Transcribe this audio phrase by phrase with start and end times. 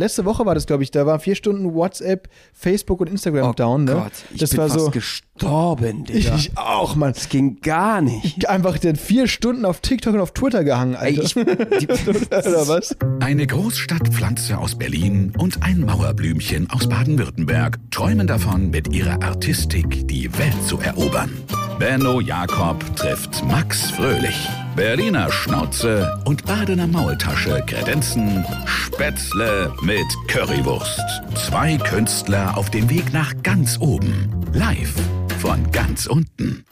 [0.00, 3.52] Letzte Woche war das, glaube ich, da war vier Stunden WhatsApp, Facebook und Instagram Oh
[3.52, 3.94] down, ne?
[3.94, 4.90] Gott, ich das bin war fast so.
[4.92, 6.36] gestorben, Ich, Digga.
[6.36, 7.14] ich auch, Mann.
[7.14, 8.48] das ging gar nicht.
[8.48, 11.22] Einfach dann vier Stunden auf TikTok und auf Twitter gehangen, Ey, Alter.
[11.24, 11.40] ich, die,
[12.30, 12.96] Oder was?
[13.18, 20.32] Eine Großstadtpflanze aus Berlin und ein Mauerblümchen aus Baden-Württemberg träumen davon, mit ihrer Artistik die
[20.38, 21.32] Welt zu erobern.
[21.78, 24.48] Benno Jakob trifft Max Fröhlich.
[24.74, 31.00] Berliner Schnauze und Badener Maultasche kredenzen Spätzle mit Currywurst.
[31.36, 34.28] Zwei Künstler auf dem Weg nach ganz oben.
[34.52, 34.94] Live
[35.38, 36.64] von ganz unten.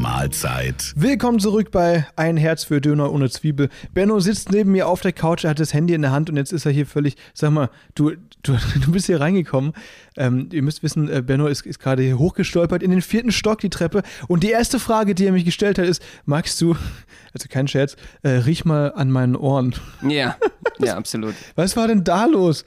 [0.00, 0.92] Mahlzeit.
[0.96, 3.68] Willkommen zurück bei Ein Herz für Döner ohne Zwiebel.
[3.94, 6.36] Benno sitzt neben mir auf der Couch, er hat das Handy in der Hand und
[6.36, 7.16] jetzt ist er hier völlig.
[7.34, 9.72] Sag mal, du, du, du bist hier reingekommen.
[10.16, 13.60] Ähm, ihr müsst wissen, äh, Benno ist, ist gerade hier hochgestolpert in den vierten Stock,
[13.60, 14.02] die Treppe.
[14.28, 16.76] Und die erste Frage, die er mich gestellt hat, ist: Magst du,
[17.32, 19.74] also kein Scherz, äh, riech mal an meinen Ohren.
[20.06, 20.36] ja,
[20.78, 21.34] ja, absolut.
[21.54, 22.64] Was war denn da los?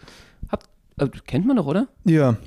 [0.49, 0.63] Hab,
[0.97, 1.87] äh, kennt man doch, oder?
[2.05, 2.37] Ja,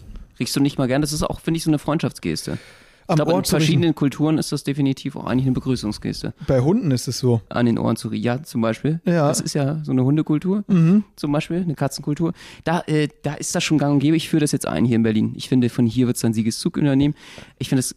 [0.43, 1.03] Riechst du nicht mal gern?
[1.03, 2.59] Das ist auch, finde ich, so eine Freundschaftsgeste.
[3.07, 3.61] Am Ich glaube, in Ohr zu riechen.
[3.67, 6.35] verschiedenen Kulturen ist das definitiv auch eigentlich eine Begrüßungsgeste.
[6.47, 7.41] Bei Hunden ist es so.
[7.49, 8.25] An den Ohren zu riechen.
[8.25, 9.01] Ja, zum Beispiel.
[9.05, 9.29] Ja.
[9.29, 11.05] Das ist ja so eine Hundekultur, Mhm.
[11.17, 12.33] zum Beispiel, eine Katzenkultur.
[12.65, 14.17] Da, äh, da ist das schon gang und gäbe.
[14.17, 15.33] Ich führe das jetzt ein hier in Berlin.
[15.37, 17.15] Ich finde, von hier wird es ein Siegeszug übernehmen.
[17.59, 17.95] Ich finde es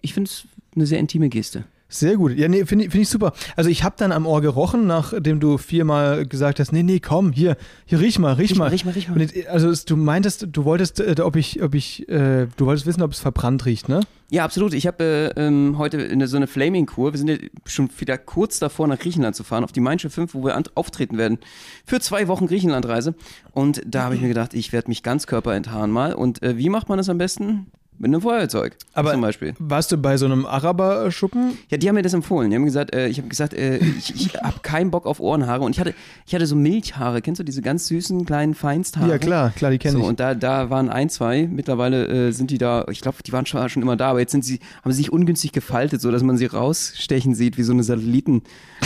[0.00, 0.44] ich finde es
[0.76, 1.64] eine sehr intime Geste.
[1.90, 2.36] Sehr gut.
[2.36, 3.32] Ja, nee, finde ich, find ich super.
[3.56, 7.32] Also ich habe dann am Ohr gerochen, nachdem du viermal gesagt hast, nee, nee, komm,
[7.32, 9.18] hier, hier riech mal, riech, Riech mal, riech mal, riech mal.
[9.18, 12.84] Und also es, du meintest, du wolltest, äh, ob ich, ob ich, äh, du wolltest
[12.84, 14.00] wissen, ob es verbrannt riecht, ne?
[14.30, 14.74] Ja, absolut.
[14.74, 17.14] Ich habe äh, ähm, heute eine, so eine Flaming-Kur.
[17.14, 20.34] Wir sind ja schon wieder kurz davor, nach Griechenland zu fahren, auf die Mainsche 5,
[20.34, 21.38] wo wir auftreten werden.
[21.86, 23.14] Für zwei Wochen Griechenlandreise.
[23.52, 26.12] Und da habe ich mir gedacht, ich werde mich ganz körperenthaaren mal.
[26.12, 27.68] Und äh, wie macht man das am besten?
[28.00, 28.76] Mit einem Feuerzeug.
[28.94, 29.54] Aber zum Beispiel.
[29.58, 31.58] warst du bei so einem Araber-Schuppen?
[31.68, 32.50] Ja, die haben mir das empfohlen.
[32.50, 35.62] Die haben gesagt, äh, ich habe gesagt, äh, ich, ich habe keinen Bock auf Ohrenhaare.
[35.64, 35.94] Und ich hatte,
[36.26, 37.20] ich hatte so Milchhaare.
[37.22, 39.10] Kennst du diese ganz süßen kleinen Feinsthaare?
[39.10, 40.06] Ja, klar, klar, die kenne So, ich.
[40.06, 41.48] und da, da waren ein, zwei.
[41.50, 44.32] Mittlerweile äh, sind die da, ich glaube, die waren schon, schon immer da, aber jetzt
[44.32, 47.72] sind sie, haben sie sich ungünstig gefaltet, so dass man sie rausstechen sieht, wie so
[47.72, 48.42] eine Satelliten,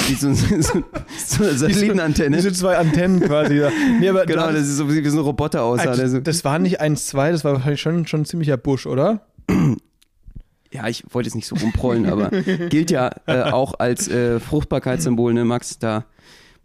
[0.08, 0.82] wie so, so, so,
[1.18, 2.36] so eine Satellitenantenne.
[2.36, 3.56] Diese zwei Antennen quasi.
[3.56, 3.68] Ja.
[4.00, 5.90] Nee, aber Genau, das ist so wie so ein Roboter aussah.
[5.90, 8.86] also, der so, das war nicht 1-2, das war wahrscheinlich schon, schon ein ziemlicher Busch,
[8.86, 9.01] oder?
[10.72, 12.30] ja, ich wollte jetzt nicht so rumprollen, aber
[12.68, 15.78] gilt ja äh, auch als äh, Fruchtbarkeitssymbol, ne, Max?
[15.78, 16.04] Da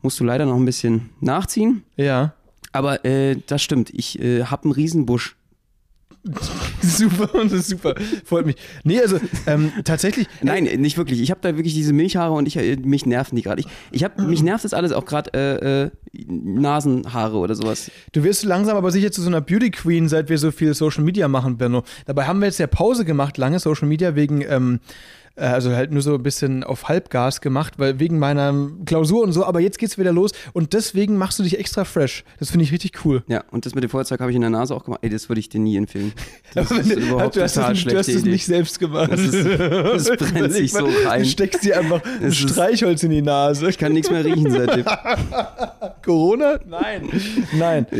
[0.02, 1.84] musst du leider noch ein bisschen nachziehen.
[1.96, 2.34] Ja.
[2.72, 5.37] Aber äh, das stimmt, ich äh, habe einen Riesenbusch.
[6.82, 7.96] super, das ist super.
[8.26, 8.56] Freut mich.
[8.84, 10.28] Nee, also ähm, tatsächlich.
[10.42, 11.22] Nein, nicht wirklich.
[11.22, 13.62] Ich habe da wirklich diese Milchhaare und ich, äh, mich nerven die gerade.
[13.62, 15.90] Ich, ich hab, mich nervt das alles auch gerade äh, äh,
[16.28, 17.92] Nasenhaare oder sowas.
[18.12, 21.04] Du wirst langsam aber sicher zu so einer Beauty Queen, seit wir so viel Social
[21.04, 21.84] Media machen, Benno.
[22.06, 25.92] Dabei haben wir jetzt ja Pause gemacht, lange Social Media, wegen, ähm, äh, also halt
[25.92, 29.78] nur so ein bisschen auf Halbgas gemacht, weil wegen meiner Klausur und so, aber jetzt
[29.80, 32.24] geht's wieder los und deswegen machst du dich extra fresh.
[32.40, 33.24] Das finde ich richtig cool.
[33.28, 35.00] Ja, und das mit dem Feuerzeug habe ich in der Nase auch gemacht.
[35.03, 36.12] Ey, das würde ich dir nie empfehlen.
[36.53, 39.12] Das ist überhaupt du hast total es, du hast es nicht selbst gemacht.
[39.12, 39.46] Das ist-
[40.08, 41.24] das brennt sich so rein.
[41.24, 43.70] Du steckst dir einfach ein Streichholz in die Nase.
[43.70, 44.86] Ich kann nichts mehr riechen seitdem.
[46.03, 46.59] Corona?
[46.68, 47.09] Nein.
[47.58, 47.86] Nein.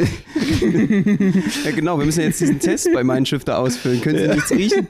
[1.66, 4.02] Ja, genau, wir müssen jetzt diesen Test bei meinen Schiff da ausfüllen.
[4.02, 4.88] Können Sie nichts riechen?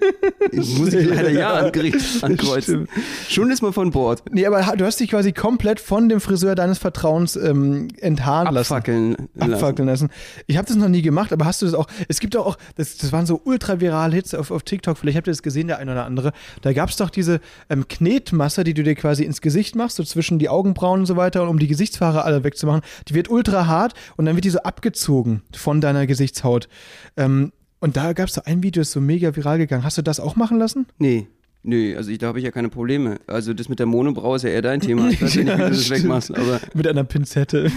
[0.51, 2.87] Ich muss ich leider ja angerichtet ankreuzen.
[3.29, 4.23] Schon ist man von Bord.
[4.31, 8.73] Nee, aber du hast dich quasi komplett von dem Friseur deines Vertrauens ähm, enthaaren lassen.
[8.73, 9.53] Abfackeln lassen.
[9.53, 10.09] abfackeln lassen.
[10.47, 11.87] Ich habe das noch nie gemacht, aber hast du das auch?
[12.07, 15.17] Es gibt doch auch, das, das waren so ultra virale Hits auf, auf TikTok, vielleicht
[15.17, 16.33] habt ihr das gesehen, der eine oder andere.
[16.61, 17.39] Da gab es doch diese
[17.69, 21.15] ähm, Knetmasse, die du dir quasi ins Gesicht machst, so zwischen die Augenbrauen und so
[21.15, 22.81] weiter, und um die Gesichtshaare alle wegzumachen.
[23.07, 26.67] Die wird ultra hart und dann wird die so abgezogen von deiner Gesichtshaut.
[27.15, 29.83] Ähm, und da gab es so ein Video, das ist so mega viral gegangen.
[29.83, 30.87] Hast du das auch machen lassen?
[30.97, 31.27] Nee.
[31.63, 33.17] Nö, also ich, da habe ich ja keine Probleme.
[33.27, 35.09] Also das mit der Monobraue ist ja eher dein Thema.
[35.09, 35.99] Ich weiß ja nicht, wie du das Stimmt.
[36.03, 37.69] wegmachst, aber Mit einer Pinzette.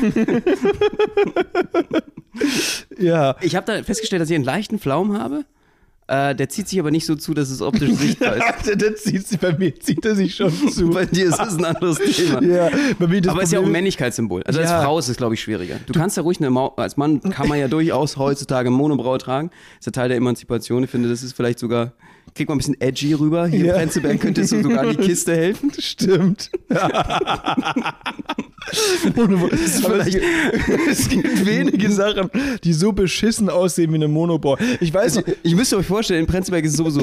[2.98, 3.36] ja.
[3.41, 5.44] ich habe da festgestellt, dass ich einen leichten Flaum habe.
[6.06, 8.44] Äh, der zieht sich aber nicht so zu, dass es optisch sichtbar ist.
[8.66, 10.91] der, der zieht sich, bei mir zieht er sich schon zu.
[10.91, 12.42] Bei dir ist das ein anderes Thema.
[12.42, 12.68] Ja,
[12.98, 14.42] bei mir das aber es ist ja auch ein Männlichkeitssymbol.
[14.42, 14.66] Also Ja.
[14.76, 15.76] als Frau ist es, glaube ich, schwieriger.
[15.86, 19.50] Du, kannst ja ruhig eine Mau als Mann kann man ja durchaus heutzutage Monobraue tragen.
[19.78, 20.82] ist ja Teil der Emanzipation.
[20.82, 21.92] Ich finde, das ist vielleicht sogar,
[22.34, 23.47] kriegt man ein bisschen edgy rüber.
[23.47, 23.72] Hier Ja.
[23.74, 25.71] in Prenzlberg könnte es so sogar an die Kiste helfen.
[25.78, 26.50] Stimmt.
[28.72, 29.82] Es,
[30.91, 32.30] es gibt wenige Sachen,
[32.62, 34.56] die so beschissen aussehen wie eine Monobau.
[34.80, 35.38] Ich weiß Also, nicht.
[35.42, 37.00] ich müsste euch vorstellen, in Prenzlberg ist es sowieso,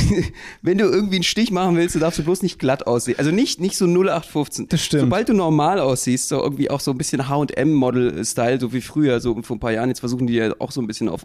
[0.62, 3.16] wenn du irgendwie einen Stich machen willst, dann darfst du bloß nicht glatt aussehen.
[3.18, 4.68] Also nicht, nicht so 0815.
[4.68, 5.02] Das stimmt.
[5.02, 9.40] Sobald du normal aussiehst, so irgendwie auch so ein bisschen H&M-Model-Style, so wie früher, so
[9.42, 11.24] vor ein paar Jahren, jetzt versuchen die ja auch so ein bisschen auf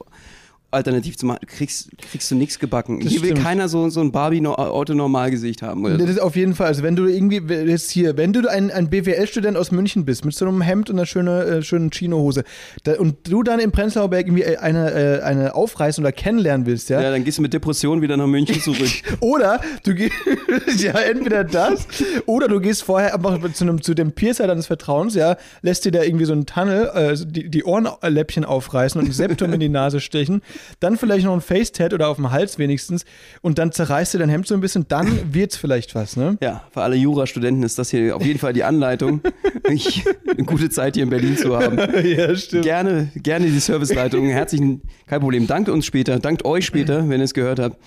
[0.72, 1.40] alternativ zu machen.
[1.46, 3.00] Kriegst, kriegst du nichts gebacken.
[3.02, 3.44] Das Hier will stimmt.
[3.44, 5.86] keiner so, so ein Barbie-Auto-Normalgesicht haben.
[5.86, 8.72] Oder Das ist auf jeden Fall, also wenn du irgendwie jetzt hier, wenn du ein,
[8.72, 12.44] ein BWL-Student aus München bist, mit so einem Hemd und einer schönen, äh, schönen Chinohose,
[12.84, 16.90] da, und du dann im Prenzlauer Berg irgendwie eine, äh, eine aufreißen oder kennenlernen willst,
[16.90, 18.90] ja, Ja, dann gehst du mit Depression wieder nach München zurück.
[19.20, 20.14] Oder du gehst,
[20.78, 21.88] ja, entweder das,
[22.26, 25.92] oder du gehst vorher einfach zu, einem, zu dem Piercer deines Vertrauens, ja, lässt dir
[25.92, 29.70] da irgendwie so einen Tunnel, äh, die, die Ohrenläppchen aufreißen und ein Septum in die
[29.70, 30.42] Nase stechen,
[30.80, 33.06] dann vielleicht noch ein Face-Tat oder auf dem Hals wenigstens
[33.42, 36.38] und dann zerreißt dir dein Hemd so ein bisschen, dann wird's vielleicht was, ne?
[36.42, 39.22] Ja, für alle Jurastudenten ist das hier auf jeden Fall die Anleitung,
[39.70, 41.78] ich, eine gute Zeit hier in Berlin zu haben.
[42.06, 42.64] ja, stimmt.
[42.64, 44.28] Gerne, gerne die Serviceleitung.
[44.28, 45.48] Herzlichen, kein Problem.
[45.48, 47.78] Dankt uns später, dankt euch später, wenn ihr es gehört habt,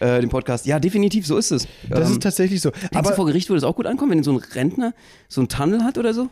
[0.00, 0.66] äh, den Podcast.
[0.66, 1.66] Ja, definitiv, so ist es.
[1.88, 2.70] Das Ähm, ist tatsächlich so.
[2.70, 4.94] Du, Aber vor Gericht würde es auch gut ankommen, wenn so ein Rentner
[5.28, 6.28] so einen Tunnel hat oder so?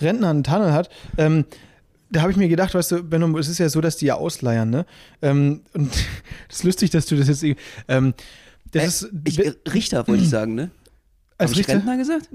[0.00, 1.44] Rentner einen Tunnel hat, ähm,
[2.10, 4.14] da habe ich mir gedacht, weißt du, Benno, es ist ja so, dass die ja
[4.14, 4.86] ausleiern, ne?
[5.22, 5.90] Ähm, und
[6.48, 7.44] das ist lustig, dass du das jetzt.
[7.88, 8.14] Ähm,
[8.72, 10.70] das Äh, ist, ich, äh, Richter wollte ich sagen, ne?
[11.38, 12.28] als Hab ich Richter, Rentner gesagt?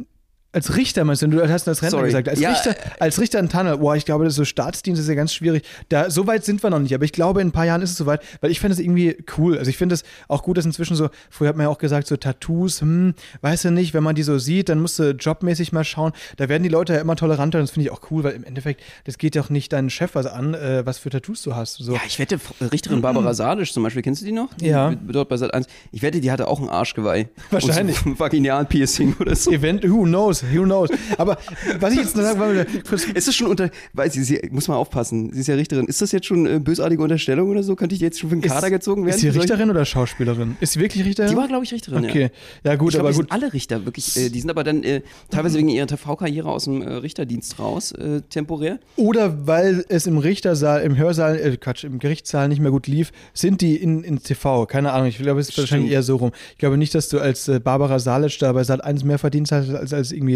[0.53, 2.07] Als Richter meinst du, du hast als Rentner Sorry.
[2.07, 2.27] gesagt.
[2.27, 5.07] Als, Ja, Richter, als Richter ein Tunnel, boah, ich glaube, das ist so Staatsdienst ist
[5.07, 5.63] ja ganz schwierig.
[5.87, 7.91] Da, so weit sind wir noch nicht, aber ich glaube, in ein paar Jahren ist
[7.91, 9.57] es soweit, weil ich finde es irgendwie cool.
[9.57, 12.07] Also ich finde es auch gut, dass inzwischen so, früher hat man ja auch gesagt,
[12.07, 15.71] so Tattoos, hm, weißt du nicht, wenn man die so sieht, dann musst du jobmäßig
[15.71, 16.11] mal schauen.
[16.35, 18.43] Da werden die Leute ja immer toleranter und das finde ich auch cool, weil im
[18.43, 21.55] Endeffekt, das geht ja auch nicht deinen Chef was an, äh, was für Tattoos du
[21.55, 21.75] hast.
[21.77, 21.93] So.
[21.93, 24.53] Ja, ich wette, F- Richterin Barbara Salisch zum Beispiel, kennst du die noch?
[24.55, 24.93] Die, Ja.
[25.07, 25.67] Dort bei Sat 1.
[25.93, 27.29] Ich wette, die hatte auch ein Arschgeweih.
[27.51, 27.97] Wahrscheinlich.
[27.99, 29.51] Und so ein Vaginalpiercing oder so.
[29.51, 30.89] Event, who knows, who knows.
[31.17, 31.37] Aber
[31.79, 32.67] was ich jetzt noch sagen wollte,
[33.13, 35.85] Ist das schon unter, weiß ich, sie, muss mal aufpassen, sie ist ja Richterin.
[35.85, 37.75] Ist das jetzt schon äh, bösartige Unterstellung oder so?
[37.75, 39.15] Könnte ich jetzt schon für den Kader gezogen werden?
[39.15, 40.57] ist sie Richterin oder Schauspielerin?
[40.59, 41.31] Ist sie wirklich Richterin?
[41.31, 42.31] Die war, glaube ich, Richterin, Okay,
[42.63, 42.71] ja.
[42.71, 43.29] ja, gut, ich glaube, aber gut.
[43.29, 44.15] sind alle Richter, wirklich.
[44.17, 47.91] Äh, die sind aber dann äh, teilweise wegen ihrer TV-Karriere aus dem äh, Richterdienst raus,
[47.91, 48.79] äh, temporär.
[48.95, 53.11] Oder weil es im Richtersaal, im Hörsaal, äh, Quatsch, im Gerichtssaal nicht mehr gut lief,
[53.33, 54.65] sind die in, in TV.
[54.65, 55.69] Keine Ahnung, ich glaube, es ist Stimmt.
[55.69, 56.31] wahrscheinlich eher so rum.
[56.51, 59.51] Ich glaube nicht, dass du als äh, Barbara Salic da bei Sat 1 mehr verdient
[59.51, 60.30] hast, als, als irgendwie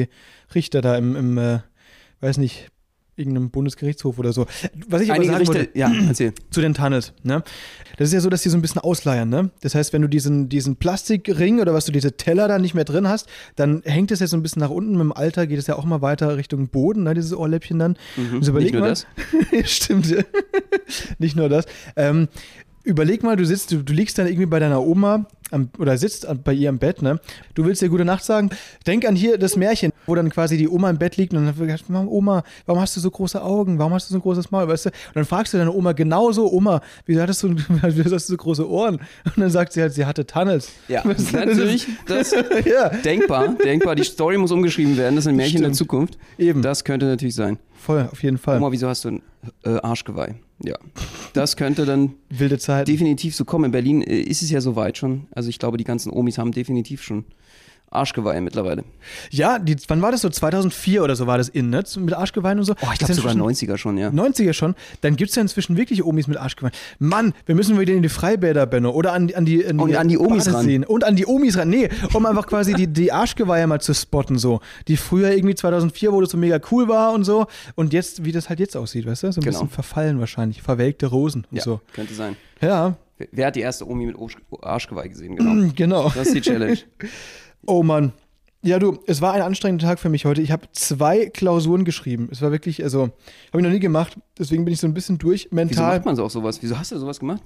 [0.53, 1.59] Richter da im, im äh,
[2.21, 2.69] weiß nicht,
[3.18, 4.45] irgendeinem Bundesgerichtshof oder so.
[4.88, 6.33] Was ich aber Einige sagen Richter, wollte, ja, erzähl.
[6.50, 7.44] zu den Tunnels, ne?
[7.97, 9.51] Das ist ja so, dass die so ein bisschen ausleiern, ne?
[9.62, 12.83] Das heißt, wenn du diesen, diesen Plastikring oder was du diese Teller da nicht mehr
[12.83, 14.94] drin hast, dann hängt es ja so ein bisschen nach unten.
[14.94, 17.13] Mit dem Alter geht es ja auch mal weiter Richtung Boden, ne?
[17.13, 17.97] Dieses Ohrläppchen dann.
[18.18, 18.39] Mhm.
[18.39, 18.89] Also überleg Nicht nur mal.
[18.89, 19.06] das.
[19.71, 20.13] Stimmt.
[21.19, 21.65] nicht nur das.
[21.95, 22.27] Ähm,
[22.85, 26.27] überleg mal, du sitzt, du, du liegst dann irgendwie bei deiner Oma am, oder sitzt
[26.43, 27.19] bei ihr im Bett, ne?
[27.53, 28.49] Du willst ihr gute Nacht sagen.
[28.87, 31.79] Denk an hier das Märchen, wo dann quasi die Oma im Bett liegt und dann
[31.87, 33.77] Mama, Oma, warum hast du so große Augen?
[33.77, 34.67] Warum hast du so ein großes Maul?
[34.67, 34.89] Weißt du?
[34.89, 38.37] Und dann fragst du deine Oma genauso, Oma, wieso hattest du, wieso hast du so
[38.37, 38.95] große Ohren?
[39.25, 40.71] Und dann sagt sie halt, sie hatte Tunnels.
[40.87, 41.87] Ja, Weißt du, das natürlich.
[42.07, 43.95] Das, ist- ja, denkbar, denkbar.
[43.95, 45.15] Die Story muss umgeschrieben werden.
[45.15, 45.75] Das ist ein Märchen der Stimmt.
[45.77, 46.17] Zukunft.
[46.37, 46.61] eben.
[46.63, 47.57] Das könnte natürlich sein.
[47.75, 48.57] Voll, auf jeden Fall.
[48.57, 49.21] Oma, wieso hast du ein
[49.63, 50.35] äh, Arschgeweih?
[50.63, 50.78] Ja.
[51.34, 52.88] Das könnte dann Wilde Zeit.
[52.88, 53.66] definitiv so kommen.
[53.66, 55.28] In Berlin äh, ist es ja soweit schon.
[55.31, 57.25] Also ich glaube, die ganzen Omis haben definitiv schon
[57.95, 58.83] Arschgeweih mittlerweile.
[59.31, 60.30] Ja, die, wann war das so?
[60.30, 61.83] 2004 oder so war das in, ne?
[61.97, 62.74] Mit Arschgeweih und so.
[62.74, 64.09] Oh, ich Das glaube ist sogar inzwischen- 90er schon, ja.
[64.09, 66.71] 90er schon, dann gibt es ja inzwischen wirklich Omis mit Arschgeweih.
[67.00, 68.92] Mann, wir müssen wieder in die Freibäder, Benno.
[68.92, 70.53] Oder an, an die, an Und an die Omis ran.
[70.53, 70.83] Badeseen.
[70.83, 71.69] Und an die Omis ran.
[71.69, 74.59] Nee, um einfach quasi die, die Arschgeweihe mal zu spotten, so.
[74.88, 77.47] Die früher irgendwie 2004, wo das so mega cool war und so.
[77.75, 79.31] Und jetzt, wie das halt jetzt aussieht, weißt du?
[79.31, 79.53] So ein Genau.
[79.59, 80.62] bisschen verfallen wahrscheinlich.
[80.62, 81.81] Verwelkte Rosen und ja, so.
[81.94, 82.36] könnte sein.
[82.62, 82.95] Ja,
[83.31, 85.36] Wer- hat die erste Omi mit Arsch- Arschgeweih gesehen?
[85.38, 85.71] Genau.
[85.75, 86.12] genau.
[86.15, 86.77] Das ist die Challenge.
[87.65, 88.13] Oh Mann.
[88.62, 90.41] Ja, du, es war ein anstrengender Tag für mich heute.
[90.41, 92.29] Ich habe zwei Klausuren geschrieben.
[92.31, 94.17] Es war wirklich, also, habe ich noch nie gemacht.
[94.37, 95.95] Deswegen bin ich so ein bisschen durch Wieso mental.
[95.95, 96.59] macht man so auch sowas?
[96.61, 97.41] Wieso hast du sowas gemacht?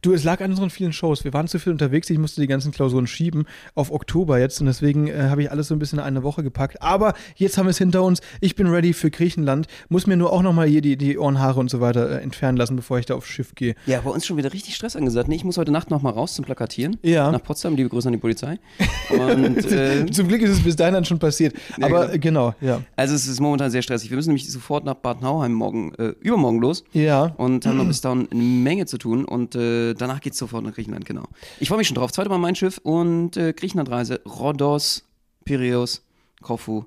[0.00, 1.22] Du, es lag an unseren vielen Shows.
[1.24, 2.08] Wir waren zu viel unterwegs.
[2.08, 3.44] Ich musste die ganzen Klausuren schieben
[3.74, 4.58] auf Oktober jetzt.
[4.60, 6.80] Und deswegen äh, habe ich alles so ein bisschen in eine Woche gepackt.
[6.80, 8.20] Aber jetzt haben wir es hinter uns.
[8.40, 9.66] Ich bin ready für Griechenland.
[9.90, 12.76] Muss mir nur auch nochmal hier die, die Ohrenhaare und so weiter äh, entfernen lassen,
[12.76, 13.74] bevor ich da aufs Schiff gehe.
[13.84, 15.28] Ja, bei uns schon wieder richtig Stress angesagt.
[15.28, 16.96] Nee, ich muss heute Nacht noch mal raus zum Plakatieren.
[17.02, 17.30] Ja.
[17.30, 18.58] Nach Potsdam, liebe Grüße an die Polizei.
[19.10, 21.54] Und äh, Zum Glück ist es bis dahin dann schon passiert.
[21.76, 22.14] Ja, Aber genau.
[22.14, 22.82] äh, genau, ja.
[22.96, 24.08] also es ist momentan sehr stressig.
[24.10, 26.84] Wir müssen nämlich sofort nach Bad Nauheim morgen, äh, übermorgen los.
[26.92, 27.32] Ja.
[27.36, 29.24] Und haben noch bis dahin eine Menge zu tun.
[29.24, 31.24] Und äh, danach geht's sofort nach Griechenland, genau.
[31.58, 32.12] Ich freue mich schon drauf.
[32.12, 34.20] Zweite Mal mein Schiff und äh, Griechenlandreise.
[34.24, 35.04] Rhodos,
[35.44, 36.02] Piräus,
[36.42, 36.84] Korfu.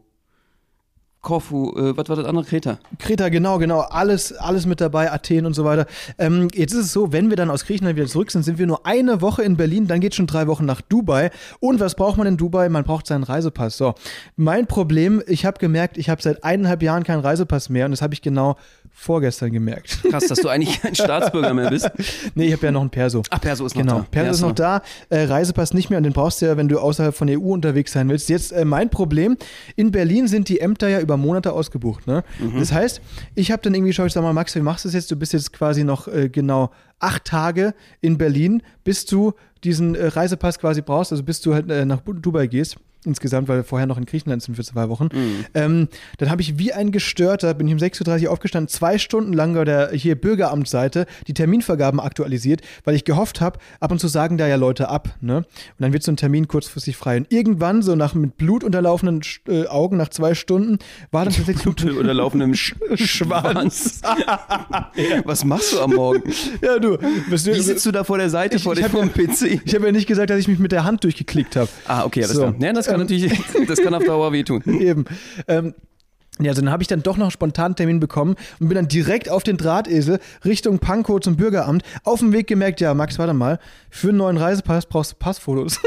[1.24, 2.44] Korfu, äh, was war das andere?
[2.44, 2.80] Kreta.
[3.00, 3.80] Kreta, genau, genau.
[3.80, 5.88] Alles, alles mit dabei, Athen und so weiter.
[6.18, 8.68] Ähm, jetzt ist es so, wenn wir dann aus Griechenland wieder zurück sind, sind wir
[8.68, 11.32] nur eine Woche in Berlin, dann geht schon drei Wochen nach Dubai.
[11.62, 12.68] Und was braucht man in Dubai?
[12.68, 13.78] Man braucht seinen Reisepass.
[13.78, 13.96] So,
[14.36, 18.02] mein Problem, ich habe gemerkt, ich habe seit eineinhalb Jahren keinen Reisepass mehr und das
[18.02, 18.58] habe ich genau
[18.94, 20.00] vorgestern gemerkt.
[20.10, 21.90] Krass, dass du eigentlich kein Staatsbürger mehr bist.
[22.36, 23.24] nee, ich habe ja noch ein Perso.
[23.30, 24.08] Ach, Perso ist noch Genau, da.
[24.10, 26.80] Perso ist noch da, äh, Reisepass nicht mehr und den brauchst du ja, wenn du
[26.80, 28.30] außerhalb von der EU unterwegs sein willst.
[28.30, 29.36] Jetzt äh, mein Problem,
[29.76, 32.08] in Berlin sind die Ämter ja über Monate ausgebucht.
[32.08, 32.24] Ne?
[32.40, 32.60] Mhm.
[32.60, 33.02] Das heißt,
[33.36, 35.12] ich habe dann irgendwie geschaut, ich sag mal, Max, wie machst du das jetzt?
[35.12, 39.34] Du bist jetzt quasi noch äh, genau acht Tage in Berlin, bis du
[39.64, 42.78] diesen äh, Reisepass quasi brauchst, also bis du halt äh, nach Dubai gehst.
[43.06, 45.10] Insgesamt, weil wir vorher noch in Griechenland sind für zwei Wochen.
[45.14, 45.46] Mhm.
[45.54, 49.34] Ähm, dann habe ich wie ein Gestörter, bin ich um 6.30 Uhr aufgestanden, zwei Stunden
[49.34, 54.08] lang bei der hier Bürgeramtsseite die Terminvergaben aktualisiert, weil ich gehofft habe, ab und zu
[54.08, 55.10] sagen da ja Leute ab.
[55.22, 55.38] Ne?
[55.38, 55.46] Und
[55.80, 57.18] dann wird so ein Termin kurzfristig frei.
[57.18, 60.80] Und irgendwann, so nach mit Blut unterlaufenden äh, Augen, nach zwei Stunden,
[61.12, 64.02] war dann tatsächlich Blut oder laufendem Sch Schwanz.
[65.26, 66.24] Was machst du am Morgen?
[66.62, 66.98] ja, du.
[67.30, 69.62] Was, Wie sitzt du da vor der Seite, Ich- vor dem ja- PC?
[69.66, 71.70] ich habe ja nicht gesagt, dass ich mich mit der Hand durchgeklickt habe.
[71.88, 72.42] Ah, okay, alles So.
[72.44, 72.56] klar.
[72.60, 74.64] Ja, das kann natürlich, das kann auf Dauer wehtun.
[74.80, 75.06] Eben.
[75.48, 75.74] Ähm,
[76.40, 78.88] ja, also dann habe ich dann doch noch einen spontanen Termin bekommen und bin dann
[78.88, 81.84] direkt auf den Drahtesel Richtung Pankow zum Bürgeramt.
[82.04, 83.60] Auf dem Weg gemerkt, ja, Max, warte mal,
[83.92, 85.80] für einen neuen Reisepass brauchst du Passfotos.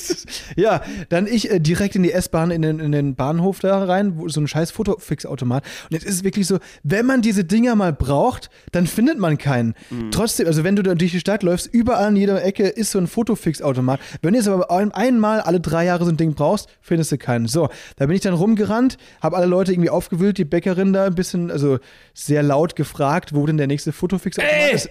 [0.56, 4.16] ja, dann ich äh, direkt in die S-Bahn, in den, in den Bahnhof da rein,
[4.16, 5.64] wo so ein scheiß Fotofix-Automat.
[5.64, 9.36] Und jetzt ist es wirklich so, wenn man diese Dinger mal braucht, dann findet man
[9.36, 9.74] keinen.
[10.12, 13.00] Trotzdem, also wenn du da durch die Stadt läufst, überall an jeder Ecke ist so
[13.00, 13.98] ein Fotofix-Automat.
[14.22, 17.18] Wenn du jetzt aber ein, einmal alle drei Jahre so ein Ding brauchst, findest du
[17.18, 17.48] keinen.
[17.48, 21.14] So, da bin ich dann rumgerannt, habe alle Leute irgendwie aufgewühlt, die Bäckerin da ein
[21.14, 21.78] bisschen, also
[22.14, 23.92] sehr laut gefragt, wo denn der nächste
[24.38, 24.74] Ey!
[24.74, 24.86] ist.
[24.86, 24.90] Äh,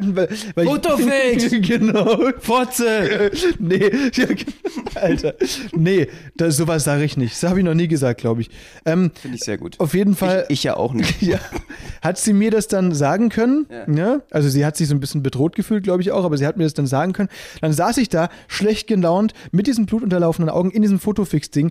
[0.00, 1.50] weil, weil ich- Fotofix!
[1.68, 2.30] genau.
[2.38, 3.30] Fotze!
[3.58, 3.90] nee,
[4.94, 5.34] Alter.
[5.74, 7.34] Nee, das, sowas sage ich nicht.
[7.42, 8.50] Das habe ich noch nie gesagt, glaube ich.
[8.84, 9.78] Ähm, Finde ich sehr gut.
[9.78, 10.44] auf jeden Fall.
[10.48, 11.20] Ich, ich ja auch nicht.
[11.22, 11.38] ja,
[12.02, 13.66] hat sie mir das dann sagen können?
[13.70, 13.92] Ja.
[13.94, 14.20] Ja.
[14.30, 16.56] Also sie hat sich so ein bisschen bedroht gefühlt, glaube ich auch, aber sie hat
[16.56, 17.28] mir das dann sagen können.
[17.60, 21.70] Dann saß ich da, schlecht gelaunt, mit diesen blutunterlaufenden Augen in diesem Fotofix-Ding,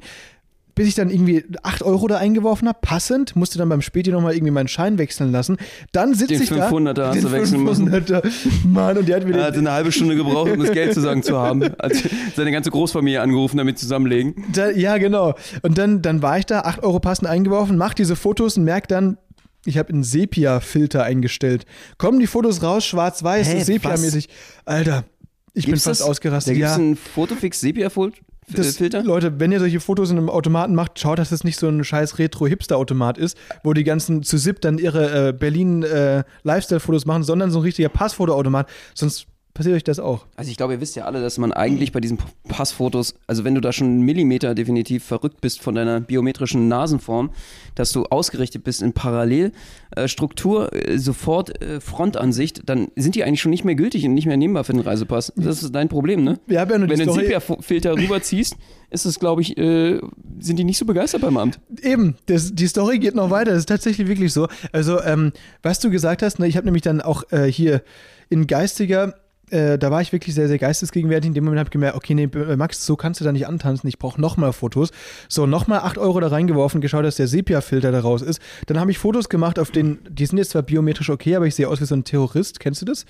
[0.76, 4.34] bis ich dann irgendwie 8 Euro da eingeworfen habe, passend, musste dann beim Späti nochmal
[4.34, 5.58] irgendwie meinen Schein wechseln lassen.
[5.94, 6.70] Dann sitze Den ich da.
[6.70, 7.90] 500er hast den du wechseln müssen.
[7.90, 8.24] 500er.
[8.68, 10.94] Mann, und die hat mir Er den, hatte eine halbe Stunde gebraucht, um das Geld
[10.94, 11.64] zusammen zu haben.
[11.64, 11.94] Hat
[12.36, 14.36] seine ganze Großfamilie angerufen, damit zusammenlegen.
[14.52, 15.36] Da, ja, genau.
[15.62, 18.90] Und dann, dann war ich da, 8 Euro passend eingeworfen, mach diese Fotos und merk
[18.90, 19.18] dann,
[19.66, 21.66] ich habe einen Sepia-Filter eingestellt.
[21.98, 24.28] Kommen die Fotos raus, schwarz-weiß, so Sepia-mäßig.
[24.66, 25.06] Alter,
[25.54, 26.08] ich bin Gibt's fast das?
[26.08, 26.52] ausgerastet.
[26.52, 28.18] Da gibt es ja, einen Fotofix-Sepia-Filter?
[28.48, 31.68] Das, Leute, wenn ihr solche Fotos in einem Automaten macht, schaut, dass das nicht so
[31.68, 37.52] ein scheiß Retro-Hipster-Automat ist, wo die ganzen zu SIP dann ihre äh, Berlin-Lifestyle-Fotos machen, sondern
[37.52, 38.70] so ein richtiger Passfotoautomat.
[38.94, 40.26] Sonst passiert euch das auch.
[40.36, 43.56] Also ich glaube, ihr wisst ja alle, dass man eigentlich bei diesen Passfotos, also wenn
[43.56, 47.32] du da schon einen Millimeter definitiv verrückt bist von deiner biometrischen Nasenform,
[47.74, 53.50] dass du ausgerichtet bist in Parallelstruktur, äh, sofort äh, Frontansicht, dann sind die eigentlich schon
[53.50, 55.32] nicht mehr gültig und nicht mehr nehmbar für den Reisepass.
[55.38, 56.38] Das ist dein Problem, ne?
[56.48, 58.58] Wir haben ja nur Wenn du einen Sepia-Filter rüberziehst,
[58.90, 60.02] ist es, glaube ich, äh,
[60.40, 61.60] sind die nicht so begeistert beim Amt.
[61.82, 63.52] Eben, das, die Story geht noch weiter.
[63.52, 64.50] Das ist tatsächlich wirklich so.
[64.74, 65.32] Also, ähm,
[65.64, 67.82] was du gesagt hast, ne, ich habe nämlich dann auch äh, hier
[68.30, 69.16] in geistiger,
[69.50, 71.28] äh, da war ich wirklich sehr, sehr geistesgegenwärtig.
[71.28, 73.48] In dem Moment habe ich gemerkt, okay, nee, äh, Max, so kannst du da nicht
[73.48, 73.88] antanzen.
[73.88, 74.92] Ich brauche nochmal Fotos.
[75.30, 78.42] So, nochmal 8 Euro da reingeworfen, geschaut, dass der Sepia-Filter da raus ist.
[78.68, 81.56] Dann habe ich Fotos gemacht, auf denen, die sind jetzt zwar biometrisch okay, aber ich
[81.56, 82.60] sehe aus wie so ein Terrorist.
[82.60, 83.06] Kennst du das?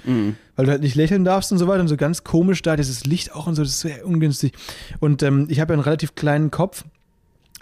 [0.55, 3.05] Weil du halt nicht lächeln darfst und so weiter und so ganz komisch da, dieses
[3.05, 4.53] Licht auch und so, das ist sehr ungünstig.
[4.99, 6.83] Und ähm, ich habe ja einen relativ kleinen Kopf.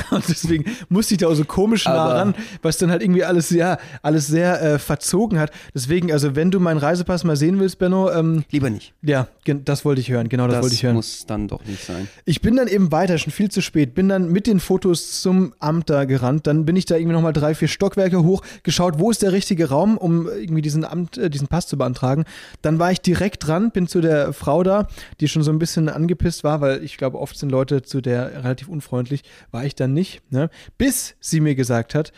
[0.12, 3.50] Und deswegen musste ich da auch so komisch nah ran, was dann halt irgendwie alles,
[3.50, 5.52] ja, alles sehr äh, verzogen hat.
[5.74, 8.94] Deswegen, also wenn du meinen Reisepass mal sehen willst, Benno, ähm, Lieber nicht.
[9.02, 10.96] ja, das wollte ich hören, genau das, Das wollte ich hören.
[10.96, 12.08] muss dann doch nicht sein.
[12.26, 15.54] Ich bin dann eben weiter, schon viel zu spät, bin dann mit den Fotos zum
[15.60, 16.48] Amt da gerannt.
[16.48, 19.70] Dann bin ich da irgendwie nochmal drei, vier Stockwerke hoch, geschaut, wo ist der richtige
[19.70, 22.26] Raum, um irgendwie diesen Amt, äh, diesen Pass zu beantragen.
[22.62, 24.88] Dann war ich direkt dran, bin zu der Frau da,
[25.20, 28.44] die schon so ein bisschen angepisst war, weil ich glaube, oft sind Leute zu der
[28.44, 30.50] relativ unfreundlich, war ich dann nicht, ne?
[30.78, 32.12] Bis sie mir gesagt hat,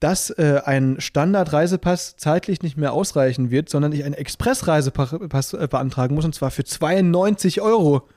[0.00, 6.16] dass äh, ein Standard-Reisepass zeitlich nicht mehr ausreichen wird, sondern ich einen Express-Reisepass äh, beantragen
[6.16, 8.08] muss und zwar für 92 Euro.